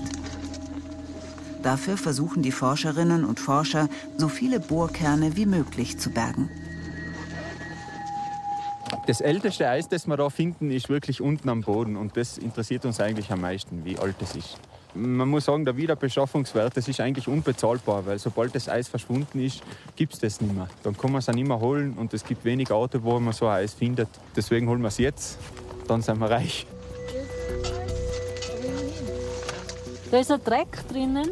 Dafür 1.62 1.96
versuchen 1.96 2.42
die 2.42 2.50
Forscherinnen 2.50 3.24
und 3.24 3.38
Forscher, 3.38 3.88
so 4.16 4.28
viele 4.28 4.58
Bohrkerne 4.58 5.36
wie 5.36 5.46
möglich 5.46 5.96
zu 5.96 6.10
bergen. 6.10 6.50
Das 9.06 9.20
älteste 9.20 9.68
Eis, 9.68 9.88
das 9.88 10.08
wir 10.08 10.16
da 10.16 10.28
finden, 10.28 10.72
ist 10.72 10.88
wirklich 10.88 11.20
unten 11.20 11.48
am 11.48 11.60
Boden. 11.60 11.96
Und 11.96 12.16
das 12.16 12.36
interessiert 12.36 12.84
uns 12.84 12.98
eigentlich 12.98 13.30
am 13.30 13.40
meisten, 13.40 13.84
wie 13.84 13.96
alt 13.96 14.16
es 14.20 14.34
ist 14.34 14.58
man 14.94 15.28
muss 15.28 15.46
sagen, 15.46 15.64
der 15.64 15.76
Wiederbeschaffungswert, 15.76 16.76
das 16.76 16.88
ist 16.88 17.00
eigentlich 17.00 17.28
unbezahlbar, 17.28 18.04
weil 18.06 18.18
sobald 18.18 18.54
das 18.54 18.68
Eis 18.68 18.88
verschwunden 18.88 19.40
ist, 19.40 19.62
gibt 19.96 20.14
es 20.14 20.20
das 20.20 20.40
nicht 20.40 20.54
mehr. 20.54 20.68
Dann 20.82 20.96
kann 20.96 21.12
man 21.12 21.20
es 21.20 21.28
auch 21.28 21.34
nicht 21.34 21.48
mehr 21.48 21.60
holen 21.60 21.94
und 21.94 22.12
es 22.14 22.24
gibt 22.24 22.44
wenig 22.44 22.70
Orte, 22.70 23.02
wo 23.02 23.18
man 23.18 23.32
so 23.32 23.46
ein 23.46 23.62
Eis 23.62 23.74
findet. 23.74 24.08
Deswegen 24.36 24.68
holen 24.68 24.82
wir 24.82 24.88
es 24.88 24.98
jetzt, 24.98 25.38
dann 25.88 26.02
sind 26.02 26.18
wir 26.18 26.30
reich. 26.30 26.66
Da 30.10 30.18
ist 30.18 30.30
ein 30.30 30.44
Dreck 30.44 30.86
drinnen. 30.88 31.30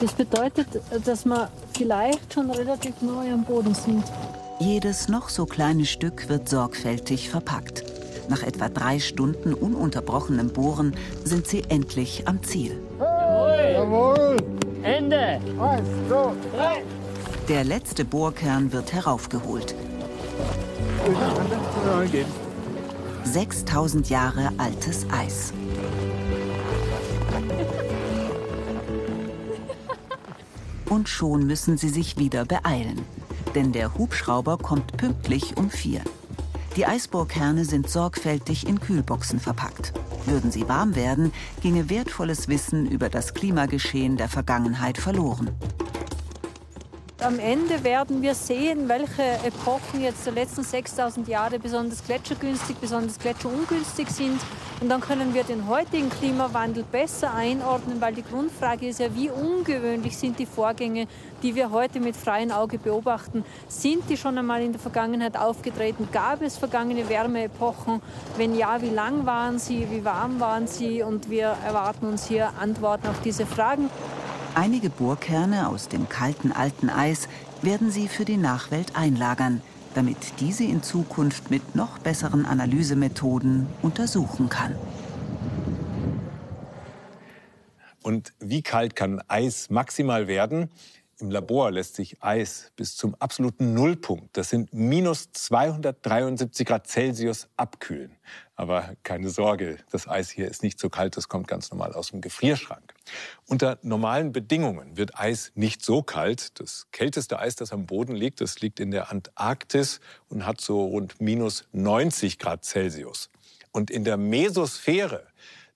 Das 0.00 0.12
bedeutet, 0.12 0.66
dass 1.04 1.24
wir 1.24 1.50
vielleicht 1.76 2.32
schon 2.32 2.50
relativ 2.50 3.00
neu 3.02 3.32
am 3.32 3.44
Boden 3.44 3.74
sind. 3.74 4.04
Jedes 4.60 5.08
noch 5.08 5.28
so 5.28 5.44
kleine 5.44 5.84
Stück 5.84 6.28
wird 6.28 6.48
sorgfältig 6.48 7.28
verpackt. 7.28 7.95
Nach 8.28 8.42
etwa 8.42 8.68
drei 8.68 8.98
Stunden 8.98 9.54
ununterbrochenem 9.54 10.48
Bohren 10.48 10.94
sind 11.24 11.46
sie 11.46 11.64
endlich 11.68 12.26
am 12.26 12.42
Ziel. 12.42 12.80
Jawohl! 12.98 13.72
Jawohl. 13.72 14.36
Ende! 14.82 15.40
Eins, 15.60 15.88
zwei, 16.08 16.32
drei! 16.54 16.82
Der 17.48 17.64
letzte 17.64 18.04
Bohrkern 18.04 18.72
wird 18.72 18.92
heraufgeholt. 18.92 19.74
6000 23.22 24.08
Jahre 24.10 24.50
altes 24.58 25.06
Eis. 25.10 25.52
Und 30.88 31.08
schon 31.08 31.46
müssen 31.46 31.76
sie 31.76 31.88
sich 31.88 32.16
wieder 32.16 32.44
beeilen. 32.44 33.04
Denn 33.54 33.72
der 33.72 33.94
Hubschrauber 33.94 34.58
kommt 34.58 34.96
pünktlich 34.96 35.56
um 35.56 35.70
vier. 35.70 36.02
Die 36.76 36.84
Eisbohrkerne 36.84 37.64
sind 37.64 37.88
sorgfältig 37.88 38.68
in 38.68 38.78
Kühlboxen 38.80 39.40
verpackt. 39.40 39.94
Würden 40.26 40.50
sie 40.50 40.68
warm 40.68 40.94
werden, 40.94 41.32
ginge 41.62 41.88
wertvolles 41.88 42.48
Wissen 42.48 42.86
über 42.86 43.08
das 43.08 43.32
Klimageschehen 43.32 44.18
der 44.18 44.28
Vergangenheit 44.28 44.98
verloren. 44.98 45.50
Am 47.20 47.38
Ende 47.38 47.82
werden 47.82 48.20
wir 48.20 48.34
sehen, 48.34 48.90
welche 48.90 49.22
Epochen 49.42 50.02
jetzt 50.02 50.26
der 50.26 50.34
letzten 50.34 50.64
6000 50.64 51.26
Jahre 51.28 51.58
besonders 51.58 52.04
gletschergünstig, 52.04 52.76
besonders 52.76 53.18
gletscherungünstig 53.18 54.10
sind. 54.10 54.38
Und 54.80 54.90
dann 54.90 55.00
können 55.00 55.32
wir 55.32 55.42
den 55.42 55.66
heutigen 55.68 56.10
Klimawandel 56.10 56.84
besser 56.84 57.32
einordnen, 57.32 57.98
weil 58.00 58.12
die 58.12 58.22
Grundfrage 58.22 58.88
ist 58.88 59.00
ja, 59.00 59.14
wie 59.14 59.30
ungewöhnlich 59.30 60.18
sind 60.18 60.38
die 60.38 60.44
Vorgänge, 60.44 61.06
die 61.42 61.54
wir 61.54 61.70
heute 61.70 61.98
mit 61.98 62.14
freiem 62.14 62.50
Auge 62.50 62.78
beobachten. 62.78 63.42
Sind 63.68 64.02
die 64.10 64.18
schon 64.18 64.36
einmal 64.36 64.60
in 64.62 64.72
der 64.72 64.80
Vergangenheit 64.80 65.38
aufgetreten? 65.38 66.08
Gab 66.12 66.42
es 66.42 66.58
vergangene 66.58 67.08
Wärmeepochen? 67.08 68.02
Wenn 68.36 68.54
ja, 68.54 68.82
wie 68.82 68.90
lang 68.90 69.24
waren 69.24 69.58
sie? 69.58 69.86
Wie 69.90 70.04
warm 70.04 70.40
waren 70.40 70.66
sie? 70.66 71.02
Und 71.02 71.30
wir 71.30 71.56
erwarten 71.64 72.06
uns 72.06 72.26
hier 72.26 72.50
Antworten 72.60 73.06
auf 73.06 73.20
diese 73.22 73.46
Fragen. 73.46 73.88
Einige 74.54 74.90
Bohrkerne 74.90 75.68
aus 75.68 75.88
dem 75.88 76.08
kalten 76.10 76.52
alten 76.52 76.90
Eis 76.90 77.28
werden 77.62 77.90
sie 77.90 78.08
für 78.08 78.26
die 78.26 78.36
Nachwelt 78.36 78.94
einlagern, 78.94 79.62
damit 79.96 80.40
diese 80.40 80.64
in 80.64 80.82
Zukunft 80.82 81.50
mit 81.50 81.74
noch 81.74 81.98
besseren 81.98 82.44
Analysemethoden 82.44 83.66
untersuchen 83.82 84.48
kann. 84.48 84.76
Und 88.02 88.34
wie 88.38 88.62
kalt 88.62 88.94
kann 88.94 89.20
Eis 89.26 89.70
maximal 89.70 90.28
werden? 90.28 90.70
Im 91.18 91.30
Labor 91.30 91.70
lässt 91.70 91.96
sich 91.96 92.22
Eis 92.22 92.70
bis 92.76 92.94
zum 92.94 93.14
absoluten 93.14 93.72
Nullpunkt, 93.72 94.36
das 94.36 94.50
sind 94.50 94.72
minus 94.74 95.32
273 95.32 96.66
Grad 96.66 96.86
Celsius, 96.86 97.48
abkühlen. 97.56 98.14
Aber 98.56 98.94
keine 99.02 99.28
Sorge, 99.28 99.78
das 99.90 100.08
Eis 100.08 100.30
hier 100.30 100.48
ist 100.48 100.62
nicht 100.62 100.80
so 100.80 100.88
kalt, 100.88 101.18
das 101.18 101.28
kommt 101.28 101.46
ganz 101.46 101.70
normal 101.70 101.92
aus 101.92 102.08
dem 102.10 102.22
Gefrierschrank. 102.22 102.94
Unter 103.46 103.78
normalen 103.82 104.32
Bedingungen 104.32 104.96
wird 104.96 105.18
Eis 105.18 105.52
nicht 105.54 105.84
so 105.84 106.02
kalt. 106.02 106.58
Das 106.58 106.86
kälteste 106.90 107.38
Eis, 107.38 107.54
das 107.54 107.72
am 107.72 107.84
Boden 107.84 108.16
liegt, 108.16 108.40
das 108.40 108.60
liegt 108.60 108.80
in 108.80 108.90
der 108.90 109.10
Antarktis 109.10 110.00
und 110.30 110.46
hat 110.46 110.62
so 110.62 110.86
rund 110.86 111.20
minus 111.20 111.64
90 111.72 112.38
Grad 112.38 112.64
Celsius. 112.64 113.28
Und 113.72 113.90
in 113.90 114.04
der 114.04 114.16
Mesosphäre, 114.16 115.26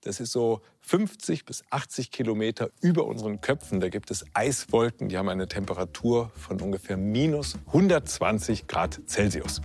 das 0.01 0.19
ist 0.19 0.31
so 0.31 0.61
50 0.81 1.45
bis 1.45 1.63
80 1.69 2.09
Kilometer 2.09 2.71
über 2.81 3.05
unseren 3.05 3.41
Köpfen. 3.41 3.79
Da 3.79 3.89
gibt 3.89 4.09
es 4.09 4.25
Eiswolken, 4.33 5.07
die 5.07 5.17
haben 5.19 5.29
eine 5.29 5.47
Temperatur 5.47 6.31
von 6.35 6.59
ungefähr 6.59 6.97
minus 6.97 7.59
120 7.67 8.65
Grad 8.65 8.99
Celsius. 9.07 9.61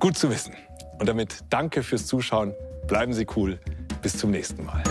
Gut 0.00 0.16
zu 0.16 0.30
wissen. 0.30 0.54
Und 0.98 1.08
damit 1.08 1.44
danke 1.50 1.82
fürs 1.82 2.06
Zuschauen. 2.06 2.54
Bleiben 2.88 3.12
Sie 3.12 3.26
cool. 3.36 3.58
Bis 4.02 4.16
zum 4.16 4.30
nächsten 4.30 4.64
Mal. 4.64 4.82